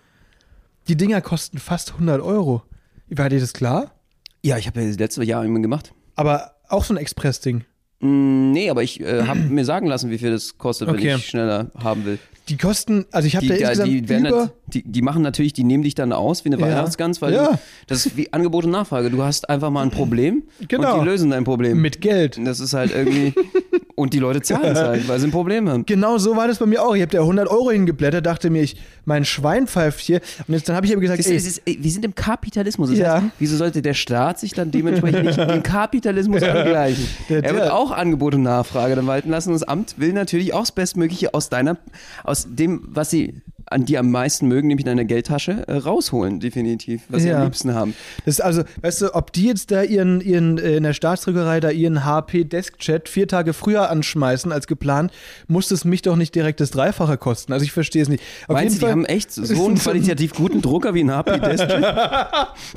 [0.87, 2.63] Die Dinger kosten fast 100 Euro.
[3.09, 3.91] War dir das klar?
[4.43, 5.93] Ja, ich habe ja das letzte Jahr immer gemacht.
[6.15, 7.65] Aber auch so ein Express-Ding.
[7.99, 11.15] Mm, Nee, aber ich äh, habe mir sagen lassen, wie viel das kostet, wenn Okay.
[11.15, 12.19] ich schneller haben will.
[12.47, 14.19] Die kosten, also ich habe Die, da insgesamt die, über...
[14.19, 16.67] nat- die, die machen natürlich, die nehmen dich dann aus wie eine Ja.
[16.67, 17.53] Weihnachtsgans, weil Ja.
[17.53, 19.09] du, das ist wie Angebot und Nachfrage.
[19.09, 20.93] Du hast einfach mal ein Problem Genau.
[20.93, 21.81] und die lösen dein Problem.
[21.81, 22.39] Mit Geld.
[22.45, 23.33] das ist halt irgendwie.
[23.95, 25.85] und die Leute zahlen es halt, weil sie ein Problem haben.
[25.95, 26.95] Genau so war das bei mir auch.
[26.95, 28.75] Ich habe da 100 Euro hingeblättert, dachte mir, ich,
[29.05, 30.19] mein Schwein pfeift hier.
[30.47, 32.89] Und jetzt, dann habe ich aber gesagt, Es ist, ey, ist, wir sind im Kapitalismus.
[32.89, 33.15] Das Ja.
[33.21, 37.07] heißt, wieso sollte der Staat sich dann dementsprechend nicht dem Kapitalismus angleichen?
[37.29, 39.53] Der- er wird der- auch Angebot und Nachfrage dann walten lassen.
[39.53, 41.77] Das Amt will natürlich auch das Bestmögliche aus deiner,
[42.23, 46.39] aus dem, was sie an die am meisten mögen, nämlich in einer Geldtasche, äh, rausholen,
[46.39, 47.37] definitiv, was sie Ja.
[47.39, 47.95] am liebsten haben.
[48.25, 51.59] Das ist also, weißt du, ob die jetzt da ihren, ihren äh, in der Staatsdrückerei
[51.59, 55.11] da ihren HP Deskchat vier Tage früher anschmeißen als geplant,
[55.47, 57.53] muss es mich doch nicht direkt das Dreifache kosten.
[57.53, 58.23] Also ich verstehe es nicht.
[58.47, 61.83] Auf Meinst du, die haben echt so einen qualitativ guten Drucker wie ein HP Deskjet?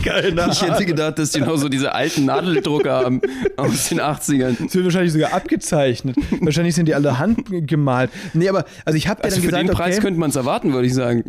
[0.05, 3.21] Keine Ich hätte gedacht, dass die noch so diese alten Nadeldrucker haben
[3.57, 4.67] aus den 80ern.
[4.67, 6.17] Es wird wahrscheinlich sogar abgezeichnet.
[6.41, 8.11] wahrscheinlich sind die alle handgemalt.
[8.35, 10.31] Nee, aber also ich habe ja Also dann für gesagt, den Preis okay, könnte man
[10.31, 11.25] es erwarten, würde ich sagen.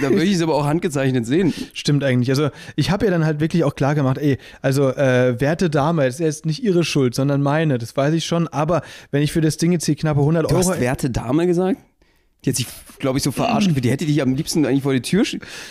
[0.00, 1.52] Da würde ich es aber auch handgezeichnet sehen.
[1.74, 2.30] Stimmt eigentlich.
[2.30, 6.04] Also ich habe ja dann halt wirklich auch klar gemacht, ey, also äh, werte Dame,
[6.06, 8.46] das ist jetzt nicht ihre Schuld, sondern meine, das weiß ich schon.
[8.48, 10.70] Aber wenn ich für das Ding jetzt hier knappe 100 Du Euro...
[10.70, 11.78] hast werte Dame gesagt?
[12.44, 12.66] Die hat sich,
[12.98, 13.84] glaube ich, so verarscht gefühlt.
[13.84, 15.24] Die hätte dich am liebsten eigentlich vor die Tür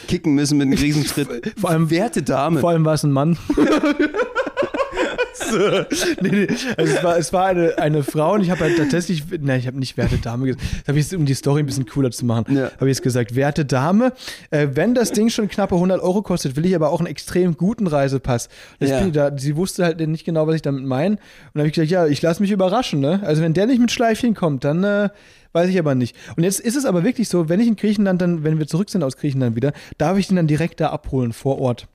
[0.07, 1.27] kicken müssen mit einem Riesenschritt.
[1.57, 2.59] Vor allem- werte Dame.
[2.59, 3.37] Vor allem war es ein Mann.
[5.51, 5.57] so.
[6.21, 6.47] nee, nee.
[6.77, 9.67] Also es war, es war eine, eine Frau und ich habe halt tatsächlich, nein, ich
[9.67, 10.63] habe nicht werte Dame gesagt.
[10.81, 12.65] Das habe ich jetzt, um die Story ein bisschen cooler zu machen, Ja.
[12.77, 14.13] habe ich jetzt gesagt, werte Dame,
[14.51, 17.57] äh, wenn das Ding schon knappe 100 Euro kostet, will ich aber auch einen extrem
[17.57, 18.49] guten Reisepass.
[18.79, 19.05] Ja.
[19.07, 21.15] da, sie wusste halt nicht genau, was ich damit meine.
[21.15, 21.19] Und
[21.53, 22.99] dann habe ich gesagt, ja, ich lasse mich überraschen.
[22.99, 23.21] Ne?
[23.23, 25.09] Also wenn der nicht mit Schleifchen kommt, dann äh,
[25.53, 26.15] weiß ich aber nicht.
[26.35, 28.89] Und jetzt ist es aber wirklich so, wenn ich in Griechenland dann, wenn wir zurück
[28.89, 31.87] sind aus Griechenland wieder, darf ich den dann direkt da abholen vor Ort.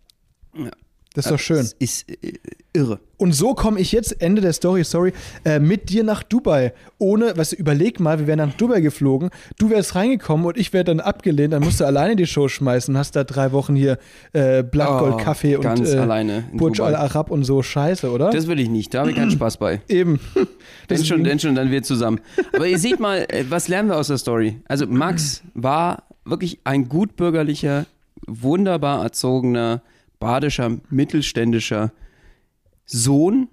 [0.56, 0.70] Ja.
[1.14, 1.58] Das ist doch schön.
[1.58, 2.38] Das ist äh,
[2.72, 2.98] irre.
[3.18, 5.12] Und so komme ich jetzt, Ende der Story, sorry,
[5.44, 6.74] äh, mit dir nach Dubai.
[6.98, 10.72] Ohne, weißt du, überleg mal, wir wären nach Dubai geflogen, du wärst reingekommen und ich
[10.72, 13.98] wäre dann abgelehnt, dann musst du alleine die Show schmeißen, hast da drei Wochen hier
[14.32, 16.88] äh, Blattgold, Oh, Kaffee und ganz äh, alleine in Burj Dubai.
[16.88, 18.30] Al Arab und so Scheiße, oder?
[18.30, 18.92] Das will ich nicht.
[18.92, 19.82] Da habe ich keinen Spaß bei.
[19.88, 20.18] Eben.
[20.90, 22.20] Denn schon, denn schon, dann wir zusammen.
[22.52, 24.60] Aber ihr seht mal, äh, was lernen wir aus der Story?
[24.66, 27.86] Also Max war wirklich ein gutbürgerlicher,
[28.26, 29.80] wunderbar erzogener,
[30.24, 31.92] badischer, mittelständischer
[32.86, 33.48] Sohn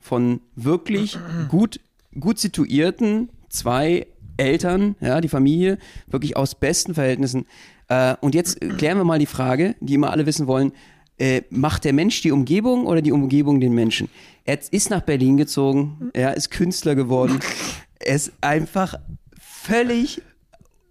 [0.00, 1.16] von wirklich
[1.48, 1.78] gut,
[2.18, 5.78] gut situierten zwei Eltern, ja, die Familie,
[6.08, 7.46] wirklich aus besten Verhältnissen.
[7.86, 10.72] Äh, und jetzt äh, klären wir mal die Frage, die immer alle wissen wollen,
[11.16, 14.08] äh, macht der Mensch die Umgebung oder die Umgebung den Menschen?
[14.44, 17.38] Er ist nach Berlin gezogen, er ist Künstler geworden,
[18.00, 18.96] er ist einfach
[19.40, 20.22] völlig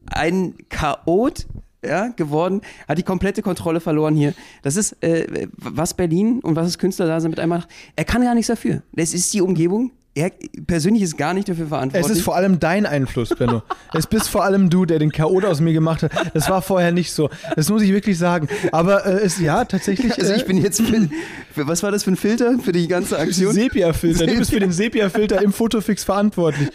[0.06, 1.46] ein Chaot
[1.88, 4.34] ja, geworden, hat die komplette Kontrolle verloren hier.
[4.62, 7.70] Das ist, äh, was Berlin und was das Künstlerdasein mit einmal macht.
[7.96, 8.82] Er kann gar nichts dafür.
[8.94, 9.92] Das ist die Umgebung.
[10.18, 10.32] Er
[10.66, 12.18] persönlich ist gar nicht dafür Es verantwortlich.
[12.18, 13.64] ist vor allem dein Einfluss, Benno.
[13.94, 16.12] es bist vor allem du, der den Chaot aus mir gemacht hat.
[16.34, 17.30] Das war vorher nicht so.
[17.58, 18.48] Das muss ich wirklich sagen.
[18.72, 20.14] Aber äh, es, ja, tatsächlich.
[20.18, 21.10] also äh, ich bin jetzt für,
[21.52, 23.54] für, was war das für ein Filter für die ganze Aktion?
[23.54, 24.26] Sepia-Filter.
[24.26, 26.70] Du bist für den Sepia-Filter im Fotofix verantwortlich.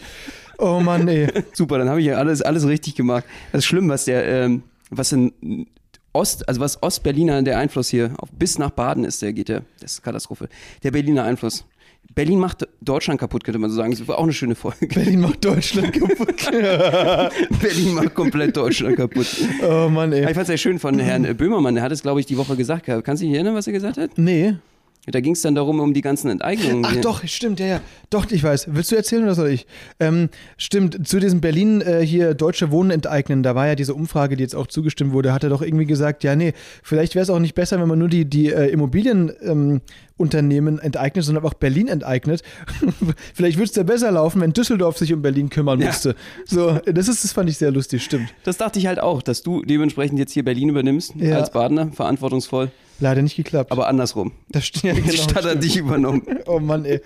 [0.59, 1.27] Oh Mann, ey.
[1.53, 3.23] Super, dann habe ich ja alles, alles richtig gemacht.
[3.51, 4.61] Das ist schlimm, was der, ähm,
[4.91, 5.65] was in
[6.13, 9.61] Ost, also was Ostberliner der Einfluss hier auf, bis nach Baden ist, der geht ja,
[9.79, 10.49] das ist Katastrophe.
[10.83, 11.65] Der Berliner Einfluss.
[12.13, 13.91] Berlin macht Deutschland kaputt, könnte man so sagen.
[13.91, 14.87] Das war auch eine schöne Folge.
[14.93, 16.51] Berlin macht Deutschland kaputt.
[17.61, 19.27] Berlin macht komplett Deutschland kaputt.
[19.63, 20.25] Oh Mann, Ich ey.
[20.25, 21.75] fand es sehr schön von Herrn Böhmermann.
[21.75, 22.87] Der hat es, glaube ich, die Woche gesagt.
[22.87, 24.17] Kannst du dich erinnern, was er gesagt hat?
[24.17, 24.55] Nee.
[25.07, 26.85] Da ging es dann darum, um die ganzen Enteignungen.
[26.85, 27.81] Ach doch, stimmt, ja, ja.
[28.11, 28.67] Doch, ich weiß.
[28.71, 29.65] Willst du erzählen oder soll ich?
[29.99, 34.35] Ähm, stimmt, zu diesem Berlin äh, hier Deutsche Wohnen enteignen, da war ja diese Umfrage,
[34.35, 37.31] die jetzt auch zugestimmt wurde, hat er doch irgendwie gesagt, ja, nee, vielleicht wäre es
[37.31, 39.81] auch nicht besser, wenn man nur die, die äh, Immobilienunternehmen ähm,
[40.21, 42.43] Unternehmen enteignet, sondern auch Berlin enteignet.
[43.33, 45.87] vielleicht würde es da besser laufen, wenn Düsseldorf sich um Berlin kümmern Ja.
[45.87, 46.15] musste.
[46.45, 48.33] So, das ist, das fand ich sehr lustig, stimmt.
[48.43, 51.37] Das dachte ich halt auch, dass du dementsprechend jetzt hier Berlin übernimmst, Ja.
[51.37, 53.71] als Badener, verantwortungsvoll, Leider nicht geklappt.
[53.71, 54.31] aber andersrum.
[54.49, 55.23] das stimmt ja, Die genau.
[55.23, 56.21] Stadt hat dich übernommen.
[56.45, 57.01] Oh Mann, ey.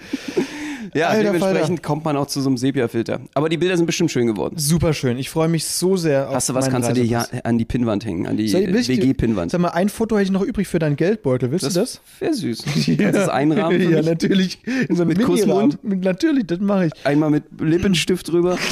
[0.93, 3.21] Ja, Alter dementsprechend kommt man auch zu so einem Sepia-Filter.
[3.33, 4.55] Aber die Bilder sind bestimmt schön geworden.
[4.57, 5.17] Super schön.
[5.17, 7.65] Ich freue mich so sehr auf Hast du was, kannst du dir ja an die
[7.65, 9.51] Pinnwand hängen, an die WG-Pinnwand.
[9.51, 11.51] Sag mal, ein Foto hätte ich noch übrig für deinen Geldbeutel.
[11.51, 12.01] Willst du das?
[12.19, 12.63] wäre süß.
[12.73, 14.59] Kannst du das einrahmen ja, natürlich.
[14.87, 15.23] In so einem Mit.
[15.23, 15.79] Kussmund?
[15.83, 16.91] Natürlich, das mache ich.
[17.05, 18.57] Einmal mit Lippenstift drüber.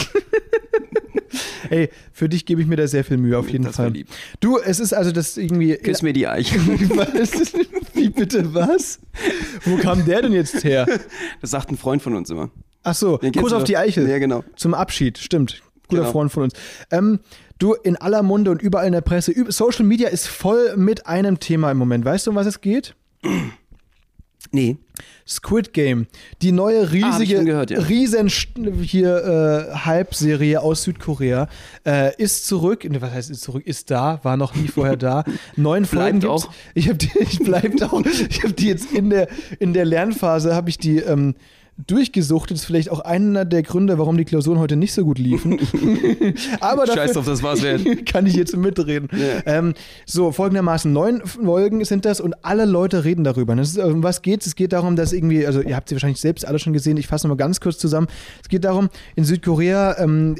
[1.70, 3.92] Ey, für dich gebe ich mir da sehr viel Mühe, auf jeden Das Fall.
[3.92, 4.08] lieb.
[4.40, 5.74] Du, es ist also das irgendwie.
[5.78, 6.60] Küss mir die Eiche.
[8.16, 9.00] bitte was?
[9.66, 10.86] Wo kam der denn jetzt her?
[11.42, 12.50] Das sagt ein Freund von uns immer.
[12.84, 14.10] Ach so, Kuss auf die Eichel.
[14.10, 14.44] Ja, genau.
[14.56, 15.62] Zum Abschied, stimmt.
[15.88, 16.12] Guter Genau.
[16.12, 16.54] Freund von uns.
[16.92, 17.20] Ähm,
[17.60, 21.40] du, in aller Munde und überall in der Presse, Social Media ist voll mit einem
[21.40, 22.04] Thema im Moment.
[22.06, 22.96] Weißt du, um was es geht?
[24.52, 24.78] Nee.
[25.28, 26.08] Squid Game,
[26.42, 27.80] die neue Ah, riesige, schon gehört, ja.
[27.82, 28.30] riesen
[28.82, 31.48] hier äh, Hype-Serie aus Südkorea
[31.86, 32.86] äh, ist zurück.
[32.90, 33.66] Was heißt ist zurück?
[33.66, 35.24] Ist da, war noch nie vorher da.
[35.56, 36.48] Neun Folgen Bleibt gibt's.
[36.48, 36.54] auch.
[36.74, 38.02] Ich habe die, ich bleibt auch.
[38.30, 39.28] Ich habe die jetzt in der
[39.60, 41.36] in der Lernphase habe ich die ähm,
[41.78, 42.58] durchgesuchtet.
[42.58, 45.60] Ist vielleicht auch einer der Gründe, warum die Klausuren heute nicht so gut liefen.
[46.60, 48.06] Aber dafür Scheiß drauf, das war's wert.
[48.06, 49.10] kann ich jetzt mitreden.
[49.46, 49.74] Ähm,
[50.06, 53.58] so, folgendermaßen, neun Folgen sind das und alle Leute reden darüber.
[53.60, 54.46] Ist, um was geht's?
[54.46, 57.08] Es geht darum, dass irgendwie, also ihr habt sie wahrscheinlich selbst alle schon gesehen, ich
[57.08, 58.08] fasse mal ganz kurz zusammen.
[58.42, 60.36] Es geht darum, in Südkorea ähm,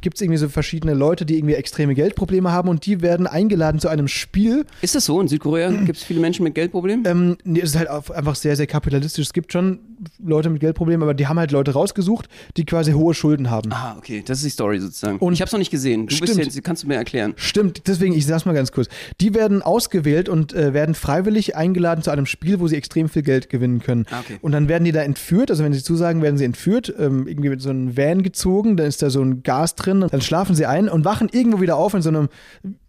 [0.00, 3.80] gibt es irgendwie so verschiedene Leute, die irgendwie extreme Geldprobleme haben und die werden eingeladen
[3.80, 4.66] zu einem Spiel.
[4.82, 5.20] Ist das so?
[5.20, 7.04] In Südkorea gibt es viele Menschen mit Geldproblemen?
[7.06, 9.26] Ähm, nee, es ist halt einfach sehr, sehr kapitalistisch.
[9.26, 9.78] Es gibt schon
[10.24, 13.72] Leute mit Geldproblemen, aber die haben halt Leute rausgesucht, die quasi hohe Schulden haben.
[13.72, 15.18] Ah, okay, das ist die Story sozusagen.
[15.18, 16.06] Und- ich habe es noch nicht gesehen.
[16.06, 16.36] Du Stimmt.
[16.36, 17.34] jetzt, kannst du mir erklären.
[17.36, 18.88] Stimmt, deswegen, ich sag's mal ganz kurz.
[19.20, 23.22] Die werden ausgewählt und äh, werden freiwillig eingeladen zu einem Spiel, wo sie extrem viel
[23.22, 24.06] Geld gewinnen können.
[24.10, 24.38] Ah, okay.
[24.42, 27.48] Und dann werden die da entführt, also wenn sie zusagen, werden sie entführt, ähm, irgendwie
[27.50, 30.54] mit so einem Van gezogen, dann ist da so ein Gas drin, und dann schlafen
[30.54, 32.28] sie ein und wachen irgendwo wieder auf in so einem,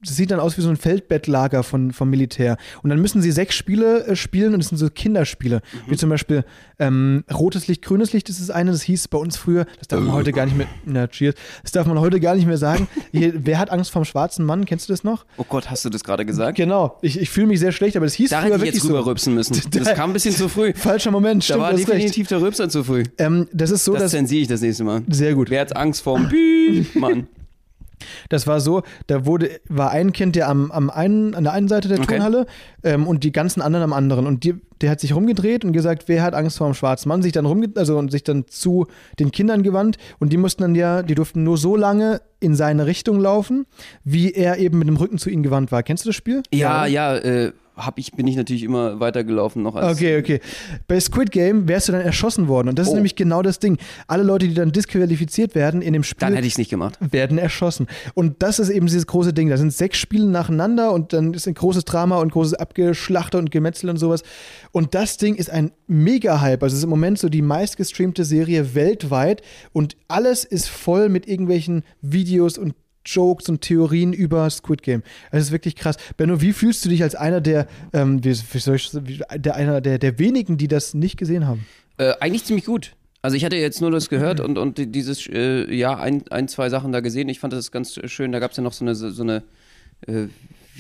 [0.06, 2.58] das sieht dann aus wie so ein Feldbettlager von, vom Militär.
[2.84, 5.92] Und dann müssen sie sechs Spiele äh, spielen und das sind so Kinderspiele, Mhm.
[5.92, 6.46] wie zum Beispiel
[6.80, 10.00] ähm, rotes Licht, grünes Licht ist das eine, das hieß bei uns früher, das darf
[10.02, 12.88] man heute gar nicht mehr, na cheers, das darf man heute gar nicht mehr sagen.
[13.12, 15.26] Hier, wer hat Angst vom schwarzen Mann, kennst du das noch?
[15.38, 16.58] Oh Gott, hast du das gerade gesagt?
[16.58, 18.90] Genau, ich, ich fühle mich sehr schlecht, aber das hieß Da früher wirklich jetzt so.
[18.90, 19.56] rüberrübsen müssen.
[19.72, 20.74] Das kam ein bisschen zu früh.
[20.76, 21.94] Falscher Moment, Da stimmt, war du hast recht.
[21.94, 23.04] definitiv der Rübser zu früh.
[23.18, 25.02] Ähm, das ist so, Das dass zensiere ich das nächste Mal.
[25.10, 25.50] sehr gut.
[25.50, 27.28] Wer hat Angst vorm Piep, Mann?
[28.30, 31.68] Das war so, da wurde, war ein Kind, der am, am einen, an der einen
[31.68, 32.08] Seite der Okay.
[32.08, 32.46] Turnhalle
[32.84, 34.28] ähm, und die ganzen anderen am anderen.
[34.28, 37.22] Und die, der hat sich rumgedreht und gesagt, wer hat Angst vor dem schwarzen Mann,
[37.22, 38.88] sich dann rumge also und sich dann zu
[39.20, 42.86] den Kindern gewandt und die mussten dann ja, die durften nur so lange in seine
[42.86, 43.66] Richtung laufen,
[44.04, 45.84] wie er eben mit dem Rücken zu ihnen gewandt war.
[45.84, 46.44] Kennst du das Spiel?
[46.54, 46.88] Ja, oder?
[46.88, 49.98] ja, äh, hab ich, bin ich natürlich immer weitergelaufen noch als.
[49.98, 50.40] Okay, okay.
[50.88, 52.70] Bei Squid Game wärst du dann erschossen worden.
[52.70, 52.96] Und das ist Oh.
[52.96, 53.78] nämlich genau das Ding.
[54.08, 56.98] Alle Leute, die dann disqualifiziert werden in dem Spiel, Dann hätte ich es nicht gemacht.
[57.02, 57.88] werden erschossen.
[58.14, 59.50] Und das ist eben dieses große Ding.
[59.50, 63.52] Da sind sechs Spiele nacheinander und dann ist ein großes Drama und großes Abgeschlachter und
[63.52, 64.24] Gemetzel und sowas.
[64.72, 66.64] Und das Ding ist ein Mega-Hype.
[66.64, 69.42] Also es ist im Moment so die meistgestreamte Serie weltweit
[69.74, 72.74] und alles ist voll mit irgendwelchen Videos und
[73.06, 75.04] Jokes und Theorien über Squid Game.
[75.32, 75.98] Also es ist wirklich krass.
[76.18, 78.92] Benno, wie fühlst du dich als einer der, ähm, wie, soll ich,
[79.36, 81.66] der, einer der, der wenigen, die das nicht gesehen haben?
[81.98, 82.96] Äh, eigentlich ziemlich gut.
[83.22, 86.48] Also ich hatte jetzt nur das gehört und, und die- dieses, äh, ja, ein, ein,
[86.48, 87.28] zwei Sachen da gesehen.
[87.30, 88.32] Ich fand das ganz schön.
[88.32, 89.44] Da gab es ja noch so eine, so eine,
[90.06, 90.28] äh,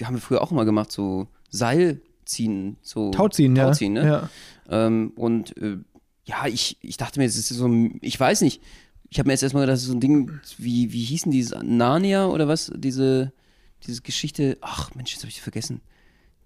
[0.03, 2.77] haben wir früher auch immer gemacht, so Seilziehen.
[2.81, 3.65] So Tauziehen, ja.
[3.65, 4.05] Tauziehen, ne?
[4.05, 4.29] ja.
[4.69, 5.77] Ähm, und äh,
[6.25, 7.69] ja, ich, ich dachte mir, es ist so,
[8.01, 8.61] ich weiß nicht.
[9.09, 11.55] Ich habe mir jetzt erstmal gedacht, das ist so ein Ding, wie, wie hießen dieses
[11.63, 12.71] Narnia oder was?
[12.75, 13.31] Diese,
[13.85, 15.81] diese Geschichte, ach Mensch, jetzt habe ich vergessen.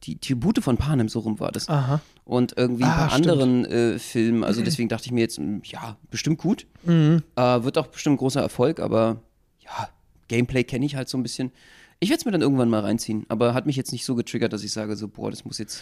[0.03, 1.67] Die Tribute von Panem, so rum war das.
[1.67, 2.01] Aha.
[2.25, 3.27] Und irgendwie Ah, bei stimmt.
[3.29, 6.67] anderen äh, Filmen, also deswegen dachte ich mir jetzt, mh, ja, bestimmt gut.
[6.83, 7.23] Mhm.
[7.35, 9.21] Äh, wird auch bestimmt ein großer Erfolg, aber
[9.63, 9.89] ja,
[10.27, 11.51] Gameplay kenne ich halt so ein bisschen.
[12.01, 14.53] Ich werde es mir dann irgendwann mal reinziehen, aber hat mich jetzt nicht so getriggert,
[14.53, 15.81] dass ich sage, so, boah, das muss jetzt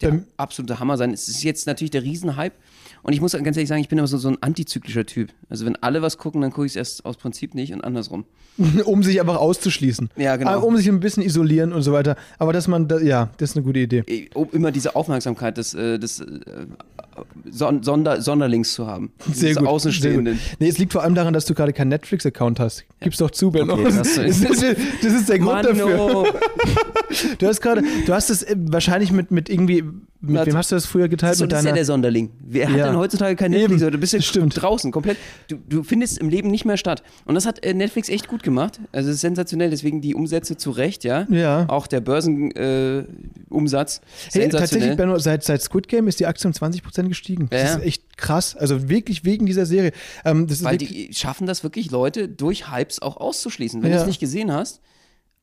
[0.00, 1.12] der Beim- absolute Hammer sein.
[1.12, 2.54] Es ist jetzt natürlich der Riesenhype
[3.02, 5.30] und ich muss ganz ehrlich sagen, ich bin aber so, so ein antizyklischer Typ.
[5.48, 8.24] Also wenn alle was gucken, dann gucke ich es erst aus Prinzip nicht und andersrum.
[8.84, 10.10] um sich einfach auszuschließen.
[10.16, 10.50] Ja, genau.
[10.52, 12.14] Ah, Um sich ein bisschen isolieren und so weiter.
[12.38, 14.04] Aber dass man, da, ja, das ist eine gute Idee.
[14.52, 16.26] Immer diese Aufmerksamkeit des, äh, des äh,
[17.50, 19.12] Son Sonder Sonderlings zu haben.
[19.32, 19.66] Sehr gut.
[19.66, 20.34] Außenstehenden.
[20.36, 20.56] Sehr gut.
[20.60, 22.84] Nee, es liegt vor allem daran, dass du gerade keinen Netflix-Account hast.
[23.00, 23.74] Gib's doch zu, Benno.
[23.74, 24.44] Okay, das, das- ist,
[25.02, 25.96] das ist der Grund dafür.
[25.96, 26.26] Mano.
[27.38, 29.83] Du hast gerade, du hast es äh, wahrscheinlich mit, mit irgendwie,
[30.26, 31.36] mit Na, wem hast du das früher geteilt?
[31.36, 32.30] So, mit das ist ja der Sonderling.
[32.40, 32.86] Wer hat Ja.
[32.88, 33.62] denn heutzutage kein Eben.
[33.62, 33.82] Netflix?
[33.82, 34.60] Oder Du bist ja stimmt.
[34.60, 35.16] draußen, komplett.
[35.48, 37.02] Du, du findest im Leben nicht mehr statt.
[37.24, 38.80] Und das hat äh, Netflix echt gut gemacht.
[38.92, 41.26] Also es ist sensationell, deswegen die Umsätze zu Recht, ja.
[41.30, 41.66] Ja.
[41.68, 44.00] Auch der Börsenumsatz.
[44.32, 44.40] Äh.
[44.40, 47.48] Hey, tatsächlich, Benno, seit, seit Squid Game ist die Aktie um 20% gestiegen.
[47.50, 48.56] Das Ja, ist echt krass.
[48.56, 49.92] Also wirklich wegen dieser Serie.
[50.24, 53.82] Ähm, Weil die schaffen das wirklich, Leute durch Hypes auch auszuschließen.
[53.82, 54.80] Wenn du es nicht gesehen hast,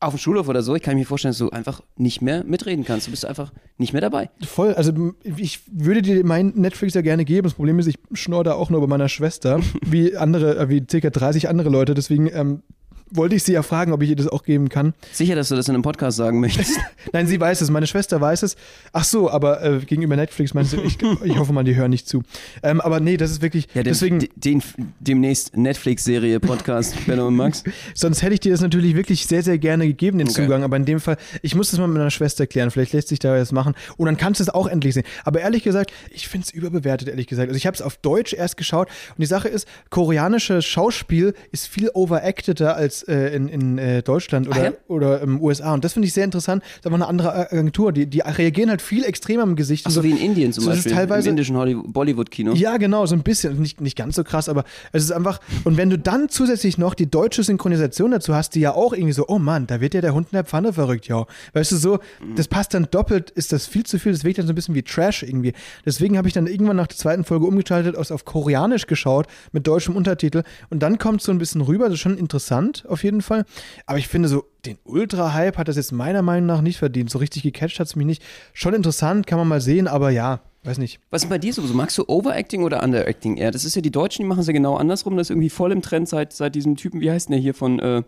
[0.02, 2.84] auf dem Schulhof oder so, ich kann mir vorstellen, dass du einfach nicht mehr mitreden
[2.84, 3.08] kannst.
[3.08, 4.30] Du bist einfach nicht mehr dabei.
[4.42, 7.44] Voll, also ich würde dir mein Netflix ja gerne geben.
[7.44, 10.84] Das Problem ist, ich schnorre da auch nur bei meiner Schwester, wie andere, äh, wie
[10.90, 11.94] circa 30 andere Leute.
[11.94, 12.64] Deswegen ähm,
[13.12, 14.94] wollte ich sie ja fragen, ob ich ihr das auch geben kann.
[15.12, 16.78] Sicher, dass du das in einem Podcast sagen möchtest.
[17.14, 18.56] Nein, sie weiß es, meine Schwester weiß es.
[18.94, 22.08] Ach so, aber äh, gegenüber Netflix meinst du, ich, ich hoffe mal, die hören nicht
[22.08, 22.24] zu.
[22.64, 24.64] Ähm, aber nee, das ist wirklich, Ja, dem, deswegen, den,
[25.00, 27.64] demnächst Netflix-Serie, Podcast, Benno und Max.
[27.94, 30.44] sonst hätte ich dir das natürlich wirklich sehr, sehr gerne gegeben, den Okay.
[30.44, 30.64] Zugang.
[30.64, 32.72] Aber in dem Fall, ich muss das mal mit meiner Schwester klären.
[32.72, 33.74] Vielleicht lässt sich da was machen.
[33.98, 35.04] Und dann kannst du es auch endlich sehen.
[35.26, 37.50] Aber ehrlich gesagt, ich finde es überbewertet, ehrlich gesagt.
[37.50, 38.88] Also ich habe es auf Deutsch erst geschaut.
[39.10, 44.02] Und die Sache ist, koreanisches Schauspiel ist viel overacteter als als äh, in, in äh,
[44.04, 44.72] Deutschland oder, Ah, ja?
[44.88, 45.74] oder im USA.
[45.74, 46.64] Und das finde ich sehr interessant.
[46.64, 47.92] Das ist einfach eine andere Agentur.
[47.92, 49.86] Die, die reagieren halt viel extremer im Gesicht.
[49.86, 50.92] und Achso, wie in Indien zum so, Beispiel.
[50.92, 52.54] teilweise- Im indischen Bollywood-Kino.
[52.54, 53.60] Ja, genau, so ein bisschen.
[53.62, 55.40] Nicht, nicht ganz so krass, aber es ist einfach.
[55.64, 59.14] Und wenn du dann zusätzlich noch die deutsche Synchronisation dazu hast, die ja auch irgendwie
[59.14, 61.26] so, oh Mann, da wird ja der Hund in der Pfanne verrückt, ja.
[61.54, 62.00] Weißt du, so,
[62.36, 64.76] das passt dann doppelt, ist das viel zu viel, das wirkt dann so ein bisschen
[64.76, 65.54] wie Trash irgendwie.
[65.86, 69.68] Deswegen habe ich dann irgendwann nach der zweiten Folge umgeschaltet, aus auf Koreanisch geschaut, mit
[69.68, 70.44] deutschem Untertitel.
[70.70, 73.46] Und dann kommt so ein bisschen rüber, das ist schon interessant, auf jeden Fall.
[73.86, 77.10] Aber ich finde so, den Ultra-Hype hat das jetzt meiner Meinung nach nicht verdient.
[77.10, 78.22] So richtig gecatcht hat es mich nicht.
[78.54, 81.00] Schon interessant, kann man mal sehen, aber ja, weiß nicht.
[81.10, 81.66] Was ist bei dir so?
[81.66, 81.74] so?
[81.74, 83.52] Magst du Overacting oder Underacting eher?
[83.52, 85.18] Das ist ja die Deutschen, die machen es ja genau andersrum.
[85.18, 87.54] Das ist irgendwie voll im Trend seit, seit diesem Typen, wie heißt denn der hier
[87.54, 88.04] von äh,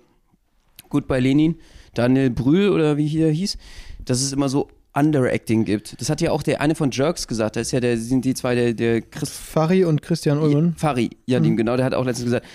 [0.90, 1.56] Goodbye Lenin?
[1.96, 3.58] Daniel Brühl oder wie hier hieß.
[4.06, 6.00] Dass es immer so Underacting gibt.
[6.00, 7.56] Das hat ja auch der eine von Jerks gesagt.
[7.56, 10.76] Das ist ja der, sind die zwei, der, der Chris Fari und Christian Ulmen.
[10.78, 11.44] Fari, ja, Mhm.
[11.44, 12.46] dem, genau, der hat auch letztens gesagt,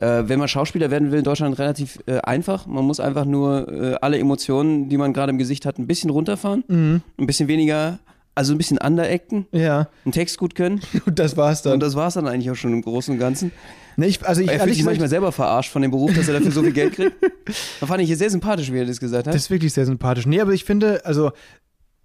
[0.00, 2.66] äh, wenn man Schauspieler werden will in Deutschland, relativ äh, einfach.
[2.66, 6.10] Man muss einfach nur äh, alle Emotionen, die man gerade im Gesicht hat, ein bisschen
[6.10, 7.02] runterfahren, Mhm.
[7.18, 7.98] ein bisschen weniger,
[8.34, 10.80] also ein bisschen underacten, Ja, einen Text gut können.
[11.06, 11.74] und das war's dann.
[11.74, 13.50] Und das war es dann eigentlich auch schon im Großen und Ganzen.
[13.96, 16.34] Nee, ich, also ich er fühlt sich manchmal selber verarscht von dem Beruf, dass er
[16.34, 17.14] dafür so viel Geld kriegt.
[17.80, 19.34] Da fand ich hier sehr sympathisch, wie er das gesagt hat.
[19.34, 20.26] das ist wirklich sehr sympathisch.
[20.26, 21.32] Nee, aber ich finde, also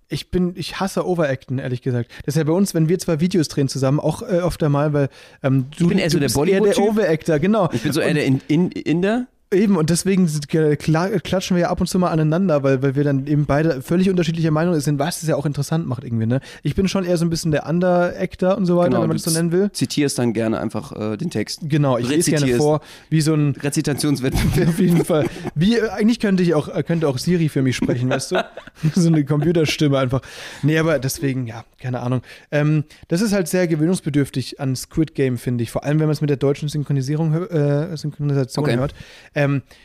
[0.10, 2.12] ich bin, ich hasse Overacten, ehrlich gesagt.
[2.26, 4.94] Das ist ja bei uns, wenn wir zwei Videos drehen zusammen, auch äh, oft einmal,
[4.94, 5.10] weil
[5.42, 6.80] ähm, du, bin eher so der bist eher der.
[6.80, 7.70] Overactor, genau.
[7.72, 9.28] ich bin so eher der in, in, Inder.
[9.54, 13.28] Eben, und deswegen klatschen wir ja ab und zu mal aneinander, weil, weil wir dann
[13.28, 16.42] eben beide völlig unterschiedlicher Meinung sind, was es ja auch interessant macht irgendwie, ne?
[16.63, 19.24] Ich bin schon eher so ein bisschen der Under-Actor und so weiter, wenn man das
[19.24, 19.72] so nennen will.
[19.72, 21.62] Zitierst dann gerne einfach äh, den Text.
[21.63, 24.70] Genau, ich lese gerne vor, wie so ein Rezitationswettbewerb.
[24.74, 25.26] Auf jeden Fall.
[25.56, 28.46] Wie, eigentlich könnte ich auch, äh, könnte auch Siri für mich sprechen, weißt du?
[28.96, 30.22] so eine Computerstimme einfach.
[30.62, 32.22] Nee, aber deswegen, ja, keine Ahnung.
[32.52, 35.72] Ähm, das ist halt sehr gewöhnungsbedürftig an Squid Game, finde ich.
[35.72, 38.78] Vor allem, wenn man es mit der deutschen Synchronisierung, äh, Synchronisation Okay.
[38.78, 38.94] hört.
[39.36, 39.43] Ähm,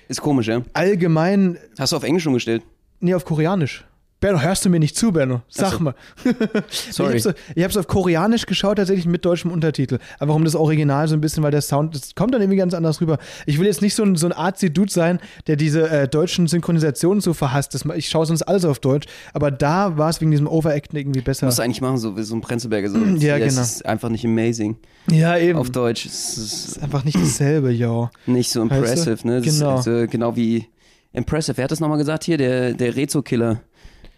[0.08, 0.62] Ist komisch, ja?
[0.72, 2.62] allgemein, Hast du auf Englisch umgestellt?
[3.00, 3.84] nee, auf Koreanisch.
[4.20, 5.42] Benno, hörst du mir nicht zu, Benno?
[5.48, 5.78] Sag so.
[5.78, 5.94] mal.
[6.90, 7.16] Sorry.
[7.18, 7.24] Ich
[7.62, 9.98] habe es auf Koreanisch geschaut, tatsächlich mit deutschem Untertitel.
[10.18, 12.74] Einfach um das Original so ein bisschen, weil der Sound, das kommt dann irgendwie ganz
[12.74, 13.18] anders rüber.
[13.46, 17.20] Ich will jetzt nicht so ein, so ein Arzi-Dude sein, der diese äh, deutschen Synchronisationen
[17.20, 17.74] so verhasst.
[17.74, 19.06] Das, ich schaue sonst alles auf Deutsch.
[19.34, 21.46] Aber da war es wegen diesem Overacten irgendwie besser.
[21.46, 22.90] Musst du eigentlich machen, so wie so ein Prenzlberger.
[22.90, 22.98] So.
[22.98, 23.62] Ja, Es genau.
[23.62, 24.76] ist einfach nicht amazing.
[25.10, 25.58] Ja, eben.
[25.58, 26.06] Auf Deutsch.
[26.06, 28.10] Es ist ist einfach nicht dasselbe, ja.
[28.26, 29.10] nicht so Weißt du?
[29.10, 29.40] impressive, ne?
[29.40, 29.78] Das Genau.
[29.78, 30.66] Ist so, genau wie
[31.12, 31.56] impressive.
[31.56, 32.36] Wer hat das nochmal gesagt hier?
[32.36, 33.60] Der, der Rezo-Killer.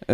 [0.07, 0.13] Äh,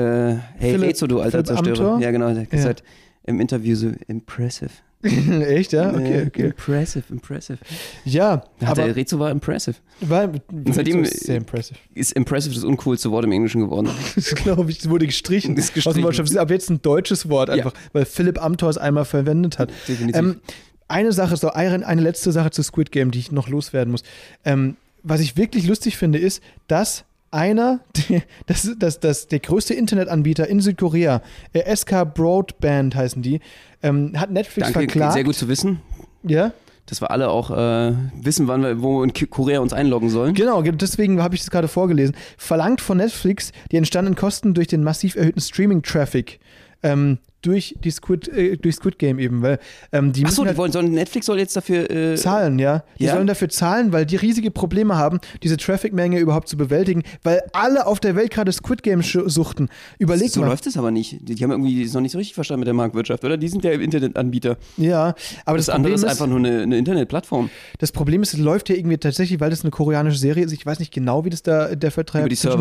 [0.57, 1.79] hey, Philipp- Rezo, du alter Philipp Zerstörer.
[1.93, 2.01] Amthor?
[2.01, 2.27] Ja, genau.
[2.29, 2.57] Der hat Ja.
[2.57, 2.83] gesagt
[3.25, 4.69] im Interview so impressive.
[5.03, 5.91] Echt, ja?
[5.93, 6.45] Okay, Äh, okay.
[6.47, 7.59] Impressive, impressive.
[8.03, 9.75] Ja, Hat aber der Rezo war impressive.
[10.01, 10.29] war,
[10.71, 11.77] seitdem- ist sehr impressive.
[11.93, 13.89] Ist impressive das uncoolste Wort im Englischen geworden.
[14.15, 15.55] Das glaube ich, das wurde gestrichen.
[15.55, 16.03] Ist gestrichen.
[16.05, 19.59] Aus dem ist ab jetzt ein deutsches Wort einfach, weil Philipp Amthor es einmal verwendet
[19.59, 19.69] hat.
[19.87, 20.19] Definitiv.
[20.19, 20.41] Ähm,
[20.87, 24.03] eine Sache, so eine, eine letzte Sache zu Squid Game, die ich noch loswerden muss.
[24.45, 27.05] Ähm, was ich wirklich lustig finde, ist, dass
[27.37, 31.21] einer, die- das, das, das, der größte Internetanbieter in Südkorea,
[31.53, 33.39] äh, SK Broadband heißen die,
[33.83, 35.13] ähm, hat Netflix Danke, verklagt.
[35.13, 35.79] sehr gut zu wissen,
[36.23, 36.51] Ja,
[36.87, 40.33] dass wir alle auch äh, wissen, wann wir, wo wir in Korea uns einloggen sollen.
[40.33, 42.15] genau, ge- deswegen habe ich das gerade vorgelesen.
[42.37, 46.39] Verlangt von Netflix die entstandenen Kosten durch den massiv erhöhten Streaming-Traffic.
[46.83, 49.59] Ähm, durch die Squid, äh, durch Squid Game eben, weil
[49.91, 51.89] ähm, die Achso, die halt wollen, sollen, Netflix soll jetzt dafür.
[51.89, 52.83] Äh, zahlen, ja.
[52.99, 53.13] Die Ja?
[53.13, 57.87] sollen dafür zahlen, weil die riesige Probleme haben, diese Traffic-Menge überhaupt zu bewältigen, weil alle
[57.87, 59.69] auf der Welt gerade Squid Game suchten.
[59.97, 60.47] Überleg so mal.
[60.47, 61.17] läuft es aber nicht.
[61.21, 63.37] Die, haben irgendwie das noch nicht so richtig verstanden mit der Marktwirtschaft, oder?
[63.37, 64.57] Die sind ja Internetanbieter.
[64.77, 67.49] Ja, aber das, Das, andere ist ist, einfach nur eine, eine Internetplattform.
[67.79, 70.51] das Problem ist, es läuft ja irgendwie tatsächlich, weil das eine koreanische Serie ist.
[70.51, 71.91] Ich weiß nicht genau, wie das da der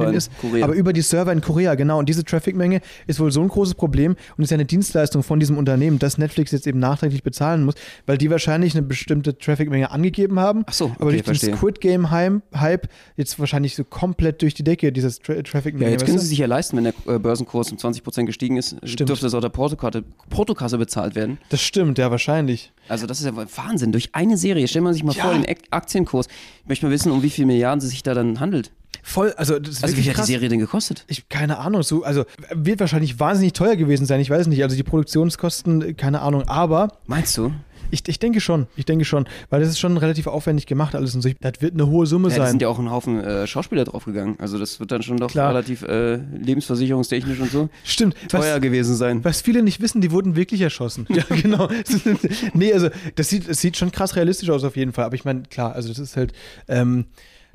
[0.08, 0.64] in ist, Korea.
[0.64, 1.98] aber über die Server in Korea, genau.
[1.98, 5.40] Und diese Traffic-Menge ist wohl so ein großes Problem und ist ja eine Dienstleistung von
[5.40, 9.90] diesem Unternehmen, dass Netflix jetzt eben nachträglich bezahlen muss, weil die wahrscheinlich eine bestimmte Traffic-Menge
[9.90, 10.64] angegeben haben.
[10.66, 11.56] Ach so, aber okay, durch den verstehe.
[11.56, 15.86] Squid Game-Hype jetzt wahrscheinlich so komplett durch die Decke, dieses Tra Traffic-Menge.
[15.86, 16.22] Ja, jetzt weißt können du?
[16.22, 19.08] sie sich ja leisten, wenn der äh, Börsenkurs um 20% gestiegen ist, Stimmt.
[19.08, 21.38] dürfte das aus der Portokarte, Portokasse bezahlt werden.
[21.48, 22.72] Das stimmt, ja, wahrscheinlich.
[22.88, 23.92] Also das ist ja Wahnsinn.
[23.92, 25.24] Durch eine Serie, stellen wir sich mal Ja.
[25.24, 26.26] vor, den Ak- Aktienkurs.
[26.62, 28.72] Ich möchte mal wissen, um wie viele Milliarden es sich da dann handelt.
[29.02, 30.26] Voll, also das ist Also wie hat krass.
[30.26, 31.04] die Serie denn gekostet?
[31.08, 34.76] Ich, keine Ahnung, so, also wird wahrscheinlich wahnsinnig teuer gewesen sein, ich weiß nicht, also
[34.76, 37.52] die Produktionskosten, keine Ahnung, aber Meinst du?
[37.90, 41.14] ich, ich denke schon, ich denke schon, weil das ist schon relativ aufwendig gemacht alles
[41.14, 41.30] und so.
[41.40, 42.50] Das wird eine hohe Summe Ja, da sein.
[42.52, 44.40] sind ja auch ein Haufen äh, Schauspieler draufgegangen.
[44.40, 45.50] Also das wird dann schon doch Klar.
[45.50, 49.24] relativ äh, lebensversicherungstechnisch und so Stimmt, teuer was, gewesen sein.
[49.24, 51.06] was viele nicht wissen, die wurden wirklich erschossen.
[51.10, 51.68] ja, genau.
[52.54, 55.24] nee, also das sieht, das sieht schon krass realistisch aus auf jeden Fall, aber ich
[55.24, 56.32] meine, klar, also das ist halt,
[56.68, 57.04] ähm,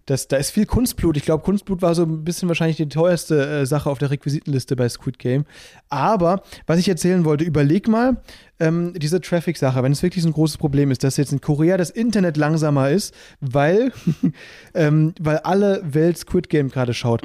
[0.06, 1.18] das, da ist viel Kunstblut.
[1.18, 4.76] Ich glaube, Kunstblut war so ein bisschen wahrscheinlich die teuerste äh, Sache auf der Requisitenliste
[4.76, 5.46] bei Squid Game.
[5.90, 8.22] Aber was ich erzählen wollte, überleg mal,
[8.60, 11.78] ähm, diese Traffic-Sache, wenn es wirklich so ein großes Problem ist, dass jetzt in Korea
[11.78, 13.92] das Internet langsamer ist, weil,
[14.74, 17.24] ähm, weil alle Welt Squid Game gerade schaut.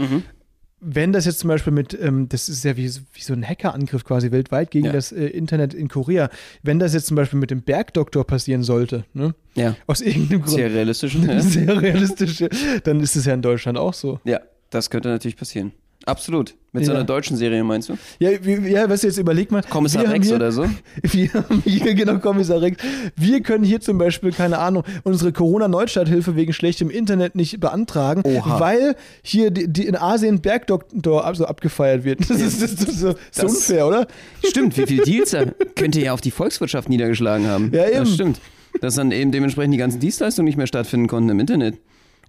[0.88, 3.42] Wenn das jetzt zum Beispiel mit, ähm, das ist ja wie, so- wie so ein
[3.46, 4.92] Hackerangriff quasi weltweit gegen Ja.
[4.92, 6.30] das äh, Internet in Korea,
[6.62, 9.34] wenn das jetzt zum Beispiel mit dem Bergdoktor passieren sollte, ne?
[9.56, 11.14] Ja, aus irgendeinem Grund, sehr realistisch.
[11.26, 11.40] Ja.
[11.40, 12.44] sehr realistisch,
[12.84, 14.20] dann ist es ja in Deutschland auch so.
[14.24, 15.72] ja, das könnte natürlich passieren.
[16.06, 16.54] Absolut.
[16.72, 16.98] Mit so Ja.
[16.98, 17.94] einer deutschen Serie meinst du?
[18.20, 19.62] Ja, wie, ja weißt du, jetzt überleg mal.
[19.68, 20.66] Kommissar Rex hier, oder so?
[21.02, 22.82] Wir haben hier, genau, Kommissar Rex.
[23.16, 28.60] Wir können hier zum Beispiel, keine Ahnung, unsere Corona-Neustarthilfe wegen schlechtem Internet nicht beantragen, Oha.
[28.60, 32.20] weil hier die, die in Asien Bergdoktor also abgefeiert wird.
[32.28, 34.06] Das ist, das so, so Das- unfair, oder?
[34.44, 37.70] Stimmt, wie viele Deals da könnte ja auf die Volkswirtschaft niedergeschlagen haben.
[37.74, 37.98] Ja, eben.
[38.00, 38.40] Das stimmt.
[38.80, 41.78] Dass dann eben dementsprechend die ganzen Dienstleistungen nicht mehr stattfinden konnten im Internet.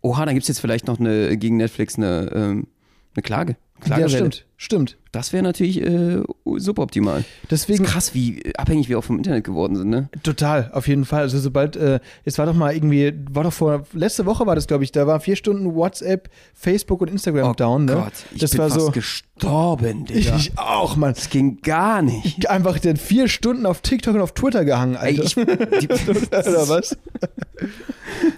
[0.02, 2.68] Oha, da gibt es jetzt vielleicht noch eine gegen Netflix eine, ähm,
[3.16, 3.58] eine Klage.
[3.82, 4.18] Ja, Klagewelle.
[4.18, 4.46] stimmt.
[4.60, 4.98] Stimmt.
[5.12, 6.24] Das wäre natürlich äh,
[6.56, 7.24] suboptimal.
[7.52, 10.10] Deswegen, Ist krass, wie abhängig wir auch vom Internet geworden sind, ne?
[10.24, 11.22] Total, auf jeden Fall.
[11.22, 14.66] Also sobald, äh, jetzt war doch mal irgendwie, war doch vor, letzte Woche war das,
[14.66, 17.98] glaube ich, da war vier Stunden WhatsApp, Facebook und Instagram down, ne?
[17.98, 18.92] Oh Gott, ich das bin war fast so.
[18.92, 20.36] gestorben, Digga.
[20.38, 21.14] ich auch, Mann.
[21.14, 22.50] das ging gar nicht.
[22.50, 25.24] Einfach dann vier Stunden auf TikTok und auf Twitter gehangen, Ey, Alter.
[25.24, 25.88] ich, die,
[26.50, 26.98] Oder was?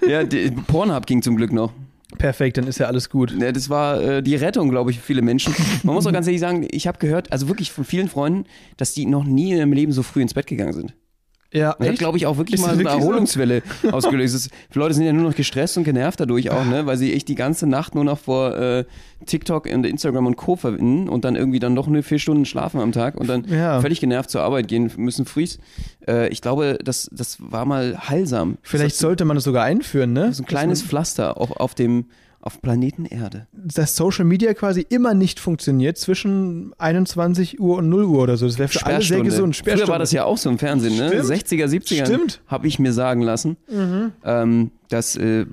[0.05, 1.71] ja, die, Pornhub ging zum Glück noch.
[2.17, 3.33] Perfekt, dann ist ja alles gut.
[3.39, 5.53] Ja, das war äh, die Rettung, glaube ich, für viele Menschen.
[5.83, 8.45] Man muss auch ganz ehrlich sagen, ich habe gehört, also wirklich von vielen Freunden,
[8.77, 10.93] dass die noch nie in ihrem Leben so früh ins Bett gegangen sind.
[11.51, 11.99] Ja, Das hat, echt?
[11.99, 13.07] glaube ich, auch wirklich Ist mal das so eine wirklich so?
[13.09, 14.49] Erholungswelle ausgelöst.
[14.73, 16.85] Die Leute sind ja nur noch gestresst und genervt dadurch auch, ne?
[16.85, 18.85] weil sie echt die ganze Nacht nur noch vor äh,
[19.25, 20.55] TikTok und Instagram und Co.
[20.55, 23.81] verbinden und dann irgendwie dann noch nur vier Stunden schlafen am Tag und dann Ja.
[23.81, 25.57] völlig genervt zur Arbeit gehen müssen frühs.
[26.07, 28.57] Äh, ich glaube, das, das war mal heilsam.
[28.61, 30.31] Vielleicht das sollte man es sogar einführen, ne?
[30.33, 32.05] so ein kleines Pflaster auf, auf dem
[32.41, 33.47] auf Planeten Erde.
[33.51, 38.45] dass Social Media quasi immer nicht funktioniert zwischen 21 Uhr und 0 Uhr oder so.
[38.47, 39.55] Das wäre für alle sehr gesund.
[39.57, 41.09] Früher war das ja auch so im Fernsehen, ne?
[41.09, 41.25] Stimmt.
[41.25, 42.05] 60er, 70er.
[42.05, 42.41] Stimmt.
[42.47, 43.57] Habe ich mir sagen lassen,
[44.23, 45.45] ähm, dass, äh,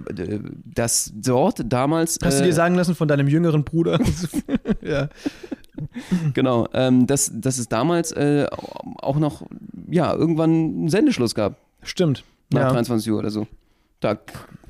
[0.65, 2.19] dass dort damals.
[2.23, 3.99] Hast du äh, dir sagen lassen von deinem jüngeren Bruder?
[4.83, 5.09] ja.
[6.35, 8.47] Genau, ähm, dass, dass es damals äh,
[8.99, 9.43] auch noch,
[9.91, 11.59] ja, irgendwann einen Sendeschluss gab.
[11.83, 12.25] Stimmt.
[12.51, 12.71] Nach Ja.
[12.73, 13.47] 23 Uhr oder so.
[14.01, 14.19] Da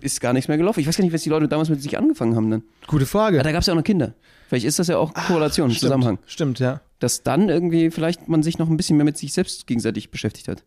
[0.01, 0.81] ist gar nichts mehr gelaufen.
[0.81, 2.63] Ich weiß gar nicht, was die Leute damals mit sich angefangen haben dann.
[2.87, 3.39] Gute Frage.
[3.39, 4.15] Ja, da gab es ja auch noch Kinder.
[4.49, 5.81] Vielleicht ist das ja auch Korrelation, Stimmt.
[5.81, 6.19] Zusammenhang.
[6.27, 6.81] Stimmt, ja.
[7.01, 10.47] Dass dann irgendwie vielleicht man sich noch ein bisschen mehr mit sich selbst gegenseitig beschäftigt
[10.49, 10.63] hat.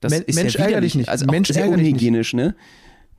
[0.00, 0.92] Das Men- ist Mensch, ja ärger widerlich.
[0.92, 1.08] dich nicht.
[1.08, 2.54] Also auch Mensch, sehr unhygienisch, ne?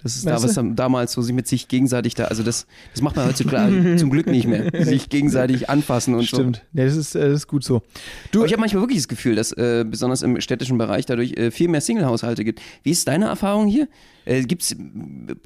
[0.03, 3.15] Das ist da, was damals so sich mit sich gegenseitig da, also das, das macht
[3.15, 4.69] man heutzutage zum Glück nicht mehr.
[4.85, 6.35] Sich gegenseitig anfassen und so.
[6.37, 6.63] Stimmt.
[6.73, 7.81] Ja, das ist, äh, das ist gut so.
[8.29, 11.31] Du, Aber ich habe manchmal wirklich das Gefühl, dass äh, besonders im städtischen Bereich dadurch
[11.31, 12.61] äh, viel mehr Single-Haushalte gibt.
[12.83, 13.87] Wie ist deine Erfahrung hier?
[14.25, 14.75] Äh, Gibt es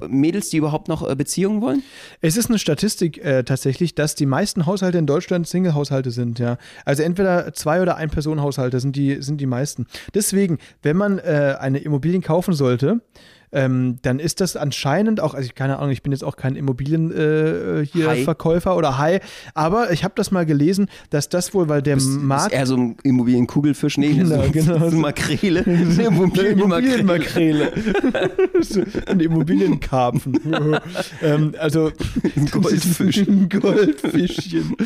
[0.08, 1.82] Mädels, die überhaupt noch äh, Beziehungen wollen?
[2.20, 6.58] Es ist eine Statistik äh, tatsächlich, dass die meisten Haushalte in Deutschland Single-Haushalte sind, ja.
[6.84, 9.86] Also entweder zwei oder ein Personenhaushalte sind die, sind die meisten.
[10.14, 13.00] Deswegen, wenn man äh, eine Immobilien kaufen sollte,
[13.52, 16.54] ähm, dann ist das anscheinend auch, also ich keine Ahnung, ich bin jetzt auch kein
[16.54, 18.22] Immobilien äh, hier Hai.
[18.22, 19.20] Verkäufer oder Hai,
[19.54, 22.66] aber ich habe das mal gelesen, dass das wohl, weil der Das Markt ist eher
[22.66, 24.78] so ein Immobilienkugelfisch, nee, Genau, so, genau.
[24.78, 25.60] so eine Makrele.
[25.62, 26.52] Immobilienmakrele.
[26.52, 27.72] Immobilienmakrele.
[28.72, 30.38] So, Ein Immobilienkarpfen.
[31.22, 31.90] ähm, also
[32.36, 33.18] Ein Goldfisch.
[33.18, 34.76] Ein Goldfischchen.